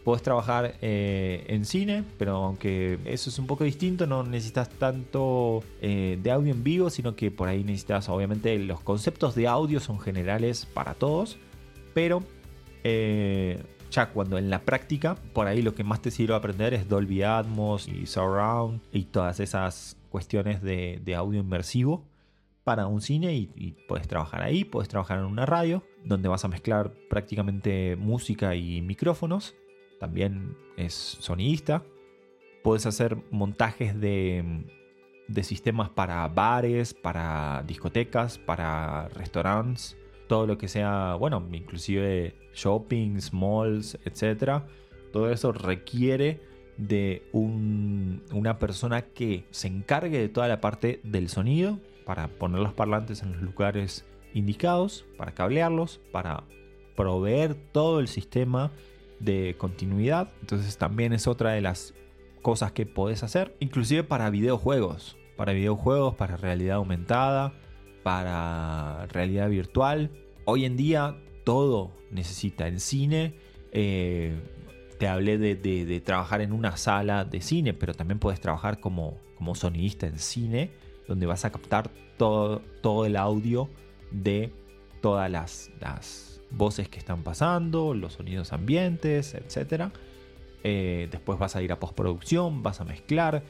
Puedes 0.03 0.23
trabajar 0.23 0.75
eh, 0.81 1.45
en 1.47 1.63
cine, 1.63 2.03
pero 2.17 2.37
aunque 2.37 2.97
eso 3.05 3.29
es 3.29 3.37
un 3.37 3.45
poco 3.45 3.63
distinto, 3.63 4.07
no 4.07 4.23
necesitas 4.23 4.69
tanto 4.69 5.63
eh, 5.79 6.17
de 6.21 6.31
audio 6.31 6.51
en 6.51 6.63
vivo, 6.63 6.89
sino 6.89 7.15
que 7.15 7.29
por 7.29 7.47
ahí 7.47 7.63
necesitas, 7.63 8.09
obviamente, 8.09 8.57
los 8.57 8.79
conceptos 8.81 9.35
de 9.35 9.47
audio 9.47 9.79
son 9.79 9.99
generales 9.99 10.65
para 10.65 10.95
todos 10.95 11.37
pero 11.93 12.23
eh, 12.83 13.61
ya 13.91 14.09
cuando 14.09 14.37
en 14.37 14.49
la 14.49 14.61
práctica, 14.61 15.15
por 15.33 15.47
ahí 15.47 15.61
lo 15.61 15.75
que 15.75 15.83
más 15.83 16.01
te 16.01 16.11
sirve 16.11 16.35
aprender 16.35 16.73
es 16.73 16.87
Dolby 16.87 17.23
Atmos 17.23 17.87
y 17.87 18.05
Surround 18.05 18.81
y 18.91 19.05
todas 19.05 19.39
esas 19.39 19.97
cuestiones 20.09 20.61
de, 20.61 21.01
audio 21.15 21.39
inmersivo 21.41 22.05
para 22.63 22.87
un 22.87 23.01
cine 23.01 23.33
y, 23.33 23.75
puedes 23.87 24.07
trabajar 24.07 24.43
ahí, 24.43 24.63
puedes 24.63 24.89
trabajar 24.89 25.19
en 25.19 25.25
una 25.25 25.45
radio 25.45 25.83
donde 26.03 26.29
vas 26.29 26.45
a 26.45 26.47
mezclar 26.47 26.93
prácticamente 27.09 27.95
música 27.95 28.55
y 28.55 28.81
micrófonos, 28.81 29.55
también 29.99 30.55
es 30.77 30.93
sonidista, 30.93 31.83
puedes 32.63 32.85
hacer 32.85 33.17
montajes 33.31 33.99
de, 33.99 34.65
de 35.27 35.43
sistemas 35.43 35.89
para 35.89 36.27
bares, 36.27 36.93
para 36.93 37.63
discotecas, 37.67 38.37
para 38.37 39.09
restaurantes, 39.09 39.97
todo 40.27 40.47
lo 40.47 40.57
que 40.57 40.67
sea, 40.67 41.15
bueno, 41.15 41.45
inclusive 41.51 42.35
shoppings, 42.53 43.33
malls, 43.33 43.97
etcétera, 44.05 44.65
todo 45.11 45.31
eso 45.31 45.51
requiere 45.51 46.39
de 46.77 47.27
una 47.33 48.57
persona 48.59 49.01
que 49.01 49.45
se 49.51 49.67
encargue 49.67 50.19
de 50.19 50.29
toda 50.29 50.47
la 50.47 50.61
parte 50.61 50.99
del 51.03 51.29
sonido 51.29 51.79
para 52.11 52.27
poner 52.27 52.59
los 52.59 52.73
parlantes 52.73 53.23
en 53.23 53.31
los 53.31 53.41
lugares 53.41 54.03
indicados, 54.33 55.05
para 55.17 55.31
cablearlos, 55.33 56.01
para 56.11 56.43
proveer 56.97 57.55
todo 57.55 58.01
el 58.01 58.09
sistema 58.09 58.73
de 59.21 59.55
continuidad. 59.57 60.27
Entonces 60.41 60.77
también 60.77 61.13
es 61.13 61.25
otra 61.25 61.51
de 61.51 61.61
las 61.61 61.93
cosas 62.41 62.73
que 62.73 62.85
podés 62.85 63.23
hacer, 63.23 63.55
inclusive 63.61 64.03
para 64.03 64.29
videojuegos, 64.29 65.15
para 65.37 65.53
videojuegos, 65.53 66.15
para 66.15 66.35
realidad 66.35 66.75
aumentada, 66.75 67.53
para 68.03 69.07
realidad 69.07 69.47
virtual. 69.47 70.11
Hoy 70.43 70.65
en 70.65 70.75
día 70.75 71.15
todo 71.45 71.93
necesita 72.09 72.67
en 72.67 72.81
cine. 72.81 73.35
Eh, 73.71 74.37
te 74.99 75.07
hablé 75.07 75.37
de, 75.37 76.01
trabajar 76.01 76.41
en 76.41 76.51
una 76.51 76.75
sala 76.75 77.23
de 77.23 77.39
cine, 77.39 77.73
pero 77.73 77.93
también 77.93 78.19
puedes 78.19 78.41
trabajar 78.41 78.81
como, 78.81 79.17
como 79.37 79.55
sonidista 79.55 80.07
en 80.07 80.19
cine, 80.19 80.71
donde 81.07 81.25
vas 81.25 81.45
a 81.45 81.51
captar 81.51 81.89
todo, 82.17 82.61
todo 82.81 83.05
el 83.05 83.15
audio 83.15 83.69
de 84.11 84.51
todas 85.01 85.29
las, 85.29 85.71
voces 86.51 86.89
que 86.89 86.99
están 86.99 87.23
pasando, 87.23 87.93
los 87.93 88.13
sonidos 88.13 88.51
ambientes, 88.51 89.33
etc. 89.35 89.85
Eh, 90.63 91.07
después 91.09 91.39
vas 91.39 91.55
a 91.55 91.61
ir 91.61 91.71
a 91.71 91.79
postproducción, 91.79 92.61
vas 92.61 92.81
a 92.81 92.83
mezclar, 92.83 93.41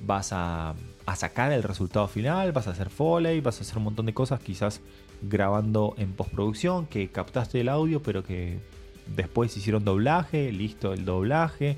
vas 0.00 0.32
a, 0.32 0.74
a, 1.06 1.16
sacar 1.16 1.52
el 1.52 1.62
resultado 1.62 2.06
final, 2.06 2.52
vas 2.52 2.66
a 2.68 2.72
hacer 2.72 2.90
foley, 2.90 3.40
vas 3.40 3.58
a 3.58 3.62
hacer 3.62 3.78
un 3.78 3.84
montón 3.84 4.04
de 4.04 4.12
cosas 4.12 4.40
quizás 4.40 4.82
grabando 5.22 5.94
en 5.96 6.12
postproducción, 6.12 6.86
que 6.86 7.10
captaste 7.10 7.62
el 7.62 7.70
audio 7.70 8.02
pero 8.02 8.24
que 8.24 8.58
después 9.16 9.56
hicieron 9.56 9.84
doblaje, 9.84 10.52
listo 10.52 10.92
el 10.92 11.04
doblaje, 11.04 11.76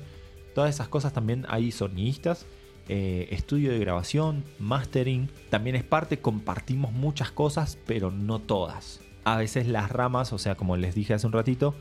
todas 0.53 0.73
esas 0.73 0.87
cosas 0.87 1.13
también 1.13 1.45
hay 1.49 1.71
sonidistas. 1.71 2.45
Eh, 2.89 3.29
estudio 3.31 3.71
de 3.71 3.79
grabación, 3.79 4.43
mastering, 4.59 5.29
también 5.49 5.75
es 5.75 5.83
parte, 5.83 6.19
compartimos 6.19 6.91
muchas 6.91 7.31
cosas, 7.31 7.77
pero 7.85 8.11
no 8.11 8.39
todas. 8.39 8.99
A 9.23 9.37
veces 9.37 9.67
las 9.67 9.89
ramas, 9.89 10.33
o 10.33 10.37
sea, 10.37 10.55
como 10.55 10.75
les 10.75 10.93
dije 10.93 11.13
hace 11.13 11.25
un 11.25 11.33
ratito, 11.33 11.75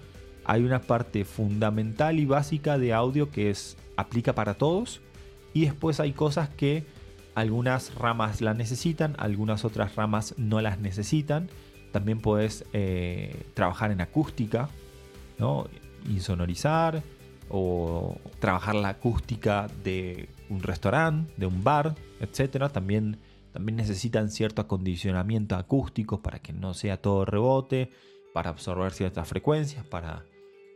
hay 0.45 0.62
una 0.62 0.81
parte 0.81 1.25
fundamental 1.25 2.19
y 2.21 2.27
básica 2.27 2.79
de 2.79 2.93
audio 2.93 3.31
que 3.31 3.51
es 3.51 3.77
aplica 3.97 4.35
para 4.35 4.55
todos 4.55 5.01
y 5.55 5.65
después 5.65 6.01
hay 6.01 6.12
cosas 6.12 6.49
que 6.49 6.85
algunas 7.35 7.95
ramas 7.95 8.41
la 8.41 8.55
necesitan, 8.55 9.15
algunas 9.19 9.65
otras 9.65 9.97
ramas 9.97 10.35
no 10.37 10.61
las 10.61 10.79
necesitan. 10.79 11.49
También 11.93 12.21
puedes 12.21 12.65
eh, 12.73 13.45
trabajar 13.55 13.91
en 13.91 14.01
acústica, 14.01 14.69
¿no? 15.38 15.67
insonorizar 16.09 17.03
o 17.49 18.17
trabajar 18.41 18.75
la 18.75 18.91
acústica 18.91 19.69
de 19.85 20.29
un 20.53 20.62
restaurante, 20.62 21.33
de 21.37 21.47
un 21.47 21.65
bar, 21.65 21.95
etc. 22.21 22.71
También, 22.73 23.19
también 23.53 23.77
necesitan 23.77 24.31
cierto 24.31 24.62
acondicionamiento 24.62 25.57
acústico 25.57 26.23
para 26.23 26.41
que 26.41 26.53
no 26.53 26.75
sea 26.75 27.01
todo 27.01 27.25
rebote, 27.25 27.91
para 28.33 28.51
absorber 28.51 28.93
ciertas 28.93 29.29
frecuencias, 29.29 29.87
para 29.87 30.25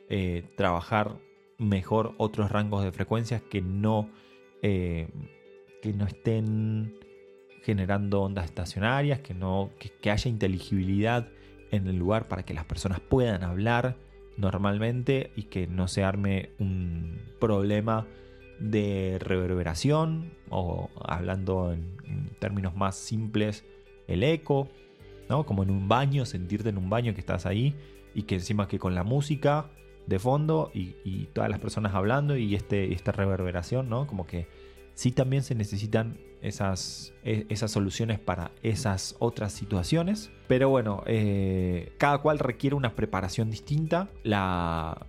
eh, 0.09 0.45
trabajar 0.57 1.19
mejor 1.59 2.15
otros 2.19 2.51
rangos 2.51 2.85
de 2.85 2.93
frecuencias 2.93 3.43
que 3.43 3.62
no 3.62 4.11
eh, 4.62 5.09
que 5.83 5.93
no 5.93 6.07
estén 6.07 6.95
generando 7.62 8.23
ondas 8.23 8.47
estacionarias, 8.47 9.21
que, 9.21 9.35
no, 9.35 9.71
que, 9.79 10.11
haya 10.11 10.31
inteligibilidad 10.31 11.29
en 11.71 11.87
el 11.87 11.97
lugar 11.97 12.29
para 12.29 12.45
que 12.45 12.55
las 12.55 12.65
personas 12.65 13.01
puedan 13.01 13.43
hablar 13.43 13.97
normalmente 14.37 15.33
y 15.37 15.45
que 15.45 15.67
no 15.67 15.89
se 15.89 16.05
arme 16.05 16.51
un 16.59 17.21
problema 17.41 18.07
de 18.59 19.19
reverberación 19.21 20.33
o 20.51 20.90
hablando 21.03 21.73
en, 21.73 21.97
términos 22.38 22.77
más 22.77 22.97
simples 22.97 23.64
el 24.07 24.23
eco, 24.23 24.69
¿no? 25.29 25.45
como 25.45 25.62
en 25.62 25.71
un 25.71 25.88
baño, 25.88 26.25
sentirte 26.25 26.69
en 26.69 26.79
un 26.79 26.88
baño 26.88 27.14
que 27.14 27.21
estás 27.21 27.47
ahí 27.47 27.75
y 28.14 28.23
que 28.23 28.37
encima 28.37 28.69
que 28.69 28.79
con 28.79 28.95
la 28.95 29.03
música 29.03 29.71
de 30.07 30.19
fondo 30.19 30.71
y, 30.73 31.27
todas 31.33 31.51
las 31.51 31.59
personas 31.59 31.95
hablando 31.95 32.37
y 32.37 32.55
este, 32.55 32.92
esta 32.92 33.12
reverberación, 33.12 33.88
¿no? 33.88 34.07
como 34.07 34.27
que 34.27 34.47
sí 34.95 35.11
también 35.11 35.42
se 35.42 35.55
necesitan 35.55 36.19
esas, 36.42 37.12
e, 37.25 37.47
esas 37.49 37.71
soluciones 37.73 38.19
para 38.19 38.53
esas 38.62 39.16
otras 39.19 39.53
situaciones. 39.53 40.31
Pero 40.47 40.69
bueno, 40.69 41.03
eh, 41.07 41.92
cada 41.99 42.19
cual 42.19 42.38
requiere 42.38 42.77
una 42.77 42.95
preparación 42.95 43.51
distinta. 43.51 44.09
La, 44.23 45.07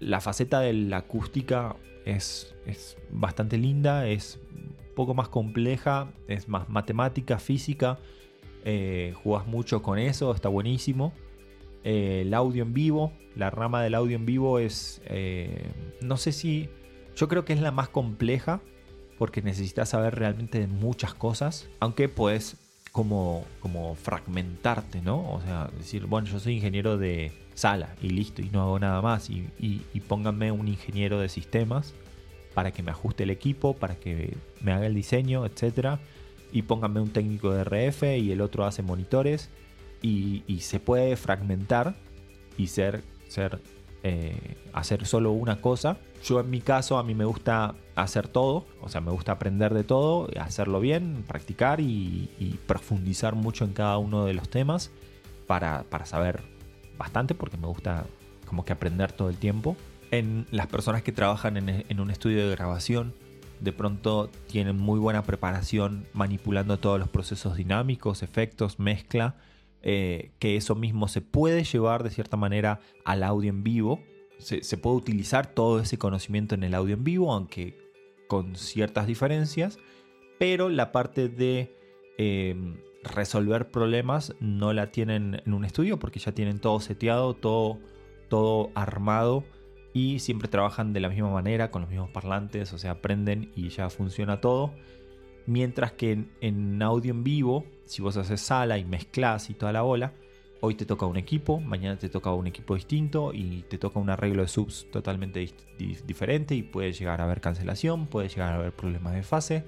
la 0.00 0.20
faceta 0.20 0.60
de 0.60 0.72
la 0.72 0.98
acústica 0.98 1.76
es, 2.04 2.54
es 2.66 2.96
bastante 3.10 3.58
linda, 3.58 4.08
es 4.08 4.40
un 4.52 4.74
poco 4.94 5.14
más 5.14 5.28
compleja, 5.28 6.10
es 6.26 6.48
más 6.48 6.68
matemática, 6.68 7.38
física. 7.38 7.98
Eh, 8.64 9.14
jugás 9.22 9.46
mucho 9.46 9.82
con 9.82 9.98
eso, 9.98 10.34
está 10.34 10.48
buenísimo. 10.48 11.12
Eh, 11.84 12.22
el 12.22 12.34
audio 12.34 12.62
en 12.62 12.74
vivo, 12.74 13.12
la 13.36 13.50
rama 13.50 13.82
del 13.82 13.94
audio 13.94 14.16
en 14.16 14.26
vivo 14.26 14.58
es, 14.58 15.00
no 16.02 16.16
sé 16.16 16.32
si, 16.32 16.68
yo 17.16 17.28
creo 17.28 17.44
que 17.44 17.52
es 17.52 17.60
la 17.60 17.70
más 17.70 17.88
compleja 17.88 18.60
porque 19.18 19.42
necesitas 19.42 19.90
saber 19.90 20.14
realmente 20.14 20.58
de 20.58 20.66
muchas 20.66 21.12
cosas, 21.12 21.68
aunque 21.78 22.08
puedes 22.08 22.56
como, 22.90 23.44
como 23.60 23.94
fragmentarte, 23.94 25.02
¿no? 25.02 25.30
O 25.32 25.40
sea, 25.42 25.70
decir, 25.76 26.06
bueno, 26.06 26.26
yo 26.26 26.40
soy 26.40 26.54
ingeniero 26.54 26.96
de 26.96 27.32
sala 27.60 27.94
y 28.02 28.10
listo, 28.10 28.42
y 28.42 28.50
no 28.50 28.62
hago 28.62 28.78
nada 28.78 29.00
más, 29.02 29.30
y, 29.30 29.48
y, 29.58 30.00
pónganme 30.00 30.52
un 30.52 30.68
ingeniero 30.68 31.20
de 31.20 31.28
sistemas 31.28 31.94
para 32.54 32.72
que 32.72 32.82
me 32.82 32.90
ajuste 32.90 33.22
el 33.22 33.30
equipo, 33.30 33.74
para 33.74 33.94
que 33.94 34.36
me 34.60 34.72
haga 34.72 34.86
el 34.86 34.94
diseño, 34.94 35.46
etc. 35.46 35.98
Y 36.52 36.62
pónganme 36.62 37.00
un 37.00 37.10
técnico 37.10 37.52
de 37.52 37.64
RF 37.64 38.02
y 38.18 38.32
el 38.32 38.40
otro 38.40 38.64
hace 38.64 38.82
monitores, 38.82 39.50
y, 40.02 40.42
y 40.46 40.60
se 40.60 40.80
puede 40.80 41.16
fragmentar 41.16 41.94
y 42.56 42.66
ser, 42.66 43.02
ser 43.28 43.60
eh, 44.02 44.56
hacer 44.72 45.04
solo 45.04 45.32
una 45.32 45.60
cosa. 45.60 45.98
Yo 46.24 46.40
en 46.40 46.48
mi 46.48 46.60
caso, 46.60 46.96
a 46.96 47.02
mí 47.02 47.14
me 47.14 47.26
gusta 47.26 47.74
hacer 47.96 48.28
todo, 48.28 48.66
o 48.80 48.88
sea, 48.88 49.02
me 49.02 49.10
gusta 49.10 49.32
aprender 49.32 49.74
de 49.74 49.84
todo, 49.84 50.28
hacerlo 50.40 50.80
bien, 50.80 51.22
practicar 51.26 51.80
y, 51.80 52.58
profundizar 52.66 53.34
mucho 53.34 53.64
en 53.64 53.72
cada 53.72 53.98
uno 53.98 54.24
de 54.24 54.32
los 54.32 54.48
temas 54.48 54.90
para, 55.46 55.84
saber 56.04 56.40
bastante, 57.00 57.34
porque 57.34 57.56
me 57.56 57.66
gusta 57.66 58.06
como 58.46 58.64
que 58.64 58.72
aprender 58.72 59.10
todo 59.10 59.30
el 59.30 59.36
tiempo. 59.36 59.76
En 60.10 60.46
las 60.50 60.66
personas 60.66 61.02
que 61.02 61.12
trabajan 61.12 61.56
en, 61.56 62.00
un 62.00 62.10
estudio 62.10 62.46
de 62.46 62.54
grabación, 62.54 63.14
de 63.58 63.72
pronto 63.72 64.30
tienen 64.48 64.76
muy 64.76 65.00
buena 65.00 65.22
preparación 65.22 66.06
manipulando 66.12 66.78
todos 66.78 66.98
los 66.98 67.08
procesos 67.08 67.56
dinámicos, 67.56 68.22
efectos, 68.22 68.78
mezcla, 68.78 69.36
eh, 69.82 70.32
que 70.38 70.56
eso 70.56 70.74
mismo 70.74 71.08
se 71.08 71.22
puede 71.22 71.64
llevar 71.64 72.02
de 72.02 72.10
cierta 72.10 72.36
manera 72.36 72.80
al 73.04 73.22
audio 73.22 73.48
en 73.48 73.62
vivo. 73.62 74.00
Se, 74.38 74.76
puede 74.76 74.96
utilizar 74.96 75.54
todo 75.54 75.80
ese 75.80 75.98
conocimiento 75.98 76.54
en 76.54 76.64
el 76.64 76.74
audio 76.74 76.94
en 76.94 77.04
vivo, 77.04 77.32
aunque 77.32 77.78
con 78.26 78.56
ciertas 78.56 79.06
diferencias, 79.06 79.78
pero 80.38 80.68
la 80.68 80.92
parte 80.92 81.28
de 81.28 81.76
eh, 82.18 82.56
resolver 83.02 83.70
problemas 83.70 84.34
no 84.40 84.72
la 84.72 84.90
tienen 84.90 85.42
en 85.44 85.54
un 85.54 85.64
estudio 85.64 85.98
porque 85.98 86.18
ya 86.18 86.32
tienen 86.32 86.58
todo 86.58 86.80
seteado, 86.80 87.34
todo, 87.34 87.78
todo 88.28 88.70
armado 88.74 89.44
y 89.92 90.20
siempre 90.20 90.48
trabajan 90.48 90.92
de 90.92 91.00
la 91.00 91.08
misma 91.08 91.30
manera, 91.30 91.70
con 91.70 91.82
los 91.82 91.90
mismos 91.90 92.10
parlantes, 92.10 92.72
o 92.72 92.78
sea, 92.78 92.92
aprenden 92.92 93.50
y 93.56 93.68
ya 93.70 93.90
funciona 93.90 94.40
todo. 94.40 94.72
Mientras 95.46 95.92
que 95.92 96.26
en, 96.40 96.82
audio 96.82 97.10
en 97.10 97.24
vivo, 97.24 97.64
si 97.86 98.02
vos 98.02 98.16
haces 98.16 98.40
sala 98.40 98.78
y 98.78 98.84
mezclas 98.84 99.50
y 99.50 99.54
toda 99.54 99.72
la 99.72 99.82
bola, 99.82 100.12
hoy 100.60 100.74
te 100.74 100.86
toca 100.86 101.06
un 101.06 101.16
equipo, 101.16 101.58
mañana 101.58 101.98
te 101.98 102.08
toca 102.08 102.32
un 102.32 102.46
equipo 102.46 102.74
distinto 102.74 103.32
y 103.32 103.62
te 103.62 103.78
toca 103.78 103.98
un 103.98 104.10
arreglo 104.10 104.42
de 104.42 104.48
subs 104.48 104.86
totalmente 104.92 105.52
diferente 105.78 106.54
y 106.54 106.62
puede 106.62 106.92
llegar 106.92 107.20
a 107.20 107.24
haber 107.24 107.40
cancelación, 107.40 108.06
puede 108.06 108.28
llegar 108.28 108.52
a 108.52 108.56
haber 108.56 108.72
problemas 108.72 109.14
de 109.14 109.22
fase, 109.22 109.64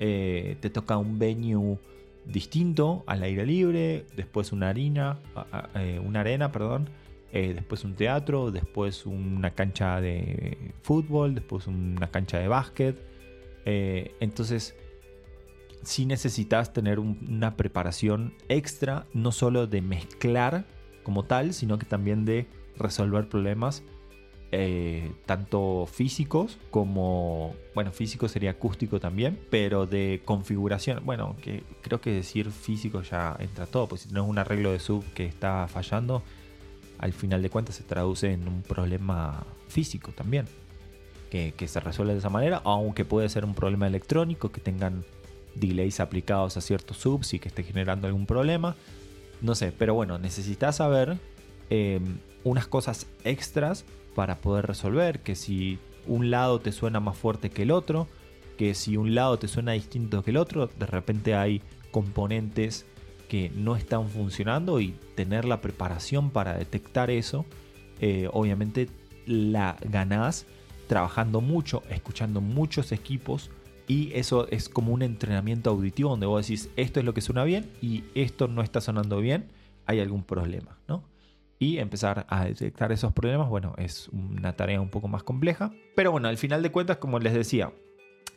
eh, 0.00 0.56
te 0.60 0.70
toca 0.70 0.96
un 0.96 1.18
venue 1.18 1.78
distinto 2.24 3.04
al 3.06 3.22
aire 3.22 3.46
libre, 3.46 4.06
después 4.16 4.52
una 4.52 4.68
harina, 4.68 5.18
eh, 5.74 6.00
una 6.04 6.20
arena, 6.20 6.52
perdón, 6.52 6.90
eh, 7.32 7.54
después 7.54 7.84
un 7.84 7.94
teatro, 7.94 8.50
después 8.50 9.06
una 9.06 9.50
cancha 9.50 10.00
de 10.00 10.72
fútbol, 10.82 11.34
después 11.34 11.66
una 11.66 12.10
cancha 12.10 12.38
de 12.38 12.48
básquet. 12.48 12.98
Eh, 13.64 14.14
entonces, 14.20 14.74
si 15.82 16.06
necesitas 16.06 16.72
tener 16.72 16.98
una 16.98 17.56
preparación 17.56 18.34
extra, 18.48 19.06
no 19.14 19.32
solo 19.32 19.66
de 19.66 19.80
mezclar 19.80 20.64
como 21.02 21.24
tal, 21.24 21.54
sino 21.54 21.78
que 21.78 21.86
también 21.86 22.24
de 22.24 22.46
resolver 22.76 23.28
problemas 23.28 23.82
eh, 24.52 25.12
tanto 25.26 25.86
físicos 25.86 26.58
como, 26.70 27.54
bueno, 27.74 27.92
físico 27.92 28.28
sería 28.28 28.50
acústico 28.50 28.98
también, 28.98 29.38
pero 29.48 29.86
de 29.86 30.22
configuración, 30.24 31.04
bueno, 31.04 31.36
que 31.40 31.62
creo 31.82 32.00
que 32.00 32.10
decir 32.10 32.50
físico 32.50 33.02
ya 33.02 33.36
entra 33.38 33.66
todo, 33.66 33.86
pues 33.86 34.02
si 34.02 34.08
tenés 34.08 34.24
un 34.24 34.38
arreglo 34.38 34.72
de 34.72 34.80
sub 34.80 35.04
que 35.14 35.24
está 35.24 35.68
fallando, 35.68 36.22
al 36.98 37.12
final 37.12 37.42
de 37.42 37.50
cuentas 37.50 37.76
se 37.76 37.84
traduce 37.84 38.32
en 38.32 38.48
un 38.48 38.62
problema 38.62 39.46
físico 39.68 40.10
también, 40.10 40.46
que, 41.30 41.54
se 41.68 41.78
resuelve 41.78 42.14
de 42.14 42.18
esa 42.18 42.28
manera, 42.28 42.60
aunque 42.64 43.04
puede 43.04 43.28
ser 43.28 43.44
un 43.44 43.54
problema 43.54 43.86
electrónico, 43.86 44.50
que 44.50 44.60
tengan 44.60 45.04
delays 45.54 46.00
aplicados 46.00 46.56
a 46.56 46.60
ciertos 46.60 46.96
subs 46.96 47.34
y 47.34 47.38
que 47.38 47.48
esté 47.48 47.62
generando 47.62 48.08
algún 48.08 48.26
problema. 48.26 48.74
No 49.40 49.54
sé, 49.54 49.70
pero 49.70 49.94
bueno, 49.94 50.18
necesitas 50.18 50.76
saber 50.76 51.18
em, 51.70 52.18
unas 52.42 52.66
cosas 52.66 53.06
extras 53.22 53.84
para 54.14 54.36
poder 54.36 54.66
resolver, 54.66 55.20
que 55.20 55.34
si 55.34 55.78
un 56.06 56.30
lado 56.30 56.60
te 56.60 56.72
suena 56.72 57.00
más 57.00 57.16
fuerte 57.16 57.50
que 57.50 57.62
el 57.62 57.70
otro, 57.70 58.08
que 58.58 58.74
si 58.74 58.96
un 58.96 59.14
lado 59.14 59.38
te 59.38 59.48
suena 59.48 59.72
distinto 59.72 60.22
que 60.22 60.30
el 60.30 60.36
otro, 60.36 60.66
de 60.66 60.86
repente 60.86 61.34
hay 61.34 61.62
componentes 61.90 62.86
que 63.28 63.50
no 63.54 63.76
están 63.76 64.08
funcionando 64.08 64.80
y 64.80 64.94
tener 65.14 65.44
la 65.44 65.60
preparación 65.60 66.30
para 66.30 66.56
detectar 66.56 67.10
eso, 67.10 67.46
eh, 68.00 68.28
obviamente 68.32 68.88
la 69.26 69.76
ganás 69.82 70.46
trabajando 70.88 71.40
mucho, 71.40 71.82
escuchando 71.90 72.40
muchos 72.40 72.90
equipos 72.92 73.50
y 73.86 74.12
eso 74.14 74.48
es 74.48 74.68
como 74.68 74.92
un 74.92 75.02
entrenamiento 75.02 75.70
auditivo 75.70 76.10
donde 76.10 76.26
vos 76.26 76.46
decís 76.46 76.70
esto 76.76 77.00
es 77.00 77.06
lo 77.06 77.14
que 77.14 77.20
suena 77.20 77.44
bien 77.44 77.70
y 77.80 78.04
esto 78.14 78.48
no 78.48 78.62
está 78.62 78.80
sonando 78.80 79.20
bien, 79.20 79.46
hay 79.86 80.00
algún 80.00 80.24
problema, 80.24 80.78
¿no? 80.88 81.04
Y 81.60 81.78
empezar 81.78 82.26
a 82.28 82.46
detectar 82.46 82.90
esos 82.90 83.12
problemas, 83.12 83.48
bueno, 83.48 83.74
es 83.78 84.08
una 84.08 84.56
tarea 84.56 84.80
un 84.80 84.90
poco 84.90 85.06
más 85.06 85.22
compleja. 85.22 85.72
Pero 85.94 86.10
bueno, 86.10 86.26
al 86.26 86.38
final 86.38 86.62
de 86.62 86.72
cuentas, 86.72 86.96
como 86.96 87.20
les 87.20 87.34
decía, 87.34 87.72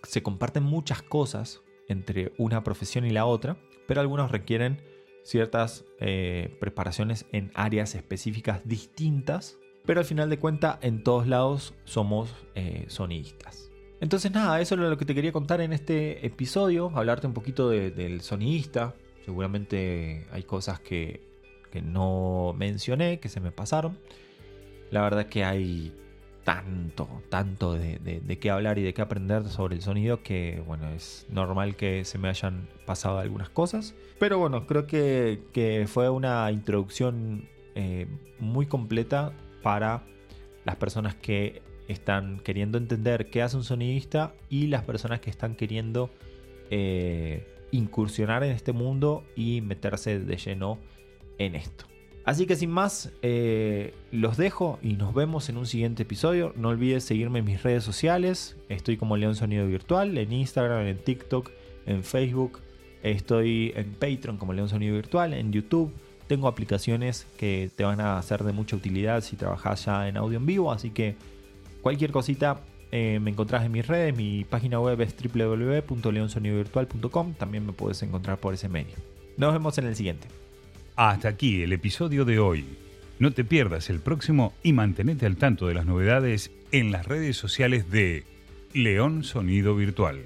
se 0.03 0.21
comparten 0.21 0.63
muchas 0.63 1.01
cosas 1.01 1.61
entre 1.87 2.33
una 2.37 2.63
profesión 2.63 3.05
y 3.05 3.09
la 3.09 3.25
otra 3.25 3.57
pero 3.87 4.01
algunos 4.01 4.31
requieren 4.31 4.81
ciertas 5.23 5.85
eh, 5.99 6.55
preparaciones 6.59 7.25
en 7.31 7.51
áreas 7.55 7.95
específicas 7.95 8.61
distintas, 8.65 9.57
pero 9.85 9.99
al 9.99 10.05
final 10.05 10.29
de 10.29 10.39
cuentas 10.39 10.77
en 10.81 11.03
todos 11.03 11.27
lados 11.27 11.73
somos 11.85 12.33
eh, 12.55 12.85
sonidistas. 12.87 13.71
Entonces 14.01 14.31
nada, 14.31 14.59
eso 14.59 14.75
es 14.75 14.81
lo 14.81 14.97
que 14.97 15.05
te 15.05 15.15
quería 15.15 15.31
contar 15.31 15.61
en 15.61 15.71
este 15.71 16.25
episodio, 16.25 16.91
hablarte 16.93 17.27
un 17.27 17.33
poquito 17.33 17.69
del 17.69 18.21
sonidista, 18.21 18.95
seguramente 19.23 20.27
hay 20.31 20.43
cosas 20.43 20.81
que, 20.81 21.21
que 21.73 21.81
no 21.81 22.53
mencioné, 22.55 23.19
que 23.19 23.29
se 23.29 23.39
me 23.39 23.51
pasaron. 23.51 23.97
La 24.91 25.01
verdad 25.01 25.25
que 25.25 25.43
hay 25.43 25.91
tanto, 26.43 27.09
tanto 27.29 27.73
de, 27.73 28.37
qué 28.39 28.51
hablar 28.51 28.77
y 28.77 28.83
de 28.83 28.93
qué 28.93 29.01
aprender 29.01 29.49
sobre 29.49 29.75
el 29.75 29.81
sonido 29.81 30.21
que, 30.21 30.61
bueno, 30.67 30.87
es 30.89 31.25
normal 31.31 31.75
que 31.75 32.05
se 32.05 32.19
me 32.19 32.29
hayan 32.29 32.69
pasado 32.85 33.17
algunas 33.17 33.49
cosas. 33.49 33.95
Pero 34.19 34.37
bueno, 34.37 34.67
creo 34.67 34.85
que, 34.85 35.85
fue 35.87 36.11
una 36.11 36.51
introducción 36.51 37.49
eh, 37.73 38.05
muy 38.37 38.67
completa 38.67 39.33
para 39.63 40.03
las 40.65 40.75
personas 40.75 41.15
que 41.15 41.63
están 41.87 42.39
queriendo 42.39 42.77
entender 42.77 43.31
qué 43.31 43.41
hace 43.41 43.57
un 43.57 43.63
sonidista 43.63 44.35
y 44.47 44.67
las 44.67 44.83
personas 44.83 45.21
que 45.21 45.31
están 45.31 45.55
queriendo 45.55 46.11
eh, 46.69 47.47
incursionar 47.71 48.43
en 48.43 48.51
este 48.51 48.73
mundo 48.73 49.23
y 49.35 49.61
meterse 49.61 50.19
de 50.19 50.37
lleno 50.37 50.77
en 51.37 51.55
esto. 51.55 51.85
Así 52.25 52.45
que 52.45 52.55
sin 52.55 52.71
más, 52.71 53.11
eh, 53.21 53.93
los 54.11 54.37
dejo 54.37 54.79
y 54.81 54.93
nos 54.93 55.13
vemos 55.13 55.49
en 55.49 55.57
un 55.57 55.65
siguiente 55.65 56.03
episodio. 56.03 56.53
No 56.55 56.69
olvides 56.69 57.03
seguirme 57.03 57.39
en 57.39 57.45
mis 57.45 57.61
redes 57.61 57.83
sociales. 57.83 58.55
Estoy 58.69 58.95
como 58.95 59.17
León 59.17 59.35
Sonido 59.35 59.67
Virtual, 59.67 60.17
en 60.17 60.31
Instagram, 60.31 60.87
en 60.87 60.97
TikTok, 60.97 61.51
en 61.85 62.03
Facebook. 62.03 62.61
Estoy 63.03 63.73
en 63.75 63.91
Patreon 63.91 64.37
como 64.37 64.53
León 64.53 64.69
Sonido 64.69 64.95
Virtual, 64.95 65.33
en 65.33 65.51
YouTube. 65.51 65.91
Tengo 66.27 66.47
aplicaciones 66.47 67.27
que 67.37 67.69
te 67.75 67.83
van 67.83 67.99
a 67.99 68.21
ser 68.21 68.45
de 68.45 68.53
mucha 68.53 68.77
utilidad 68.77 69.21
si 69.21 69.35
trabajas 69.35 69.83
ya 69.83 70.07
en 70.07 70.15
audio 70.15 70.37
en 70.37 70.45
vivo. 70.45 70.71
Así 70.71 70.91
que 70.91 71.17
cualquier 71.81 72.11
cosita 72.11 72.61
eh, 72.93 73.19
me 73.21 73.31
encontrás 73.31 73.65
en 73.65 73.73
mis 73.73 73.85
redes. 73.85 74.15
Mi 74.15 74.45
página 74.45 74.79
web 74.79 75.01
es 75.01 75.13
www.leonsonidovirtual.com. 75.13 77.33
También 77.33 77.65
me 77.65 77.73
puedes 77.73 78.01
encontrar 78.01 78.37
por 78.37 78.53
ese 78.53 78.69
medio. 78.69 78.95
Nos 79.35 79.51
vemos 79.51 79.77
en 79.77 79.87
el 79.87 79.95
siguiente. 79.97 80.29
Hasta 80.95 81.29
aquí 81.29 81.63
el 81.63 81.73
episodio 81.73 82.23
de 82.23 82.37
hoy. 82.37 82.65
No 83.17 83.31
te 83.31 83.43
pierdas 83.43 83.89
el 83.89 83.99
próximo 83.99 84.53
y 84.61 84.73
mantenete 84.73 85.25
al 85.25 85.37
tanto 85.37 85.67
de 85.67 85.73
las 85.73 85.87
novedades 85.87 86.51
en 86.71 86.91
las 86.91 87.07
redes 87.07 87.35
sociales 87.35 87.89
de 87.89 88.25
León 88.73 89.23
Sonido 89.23 89.75
Virtual. 89.75 90.21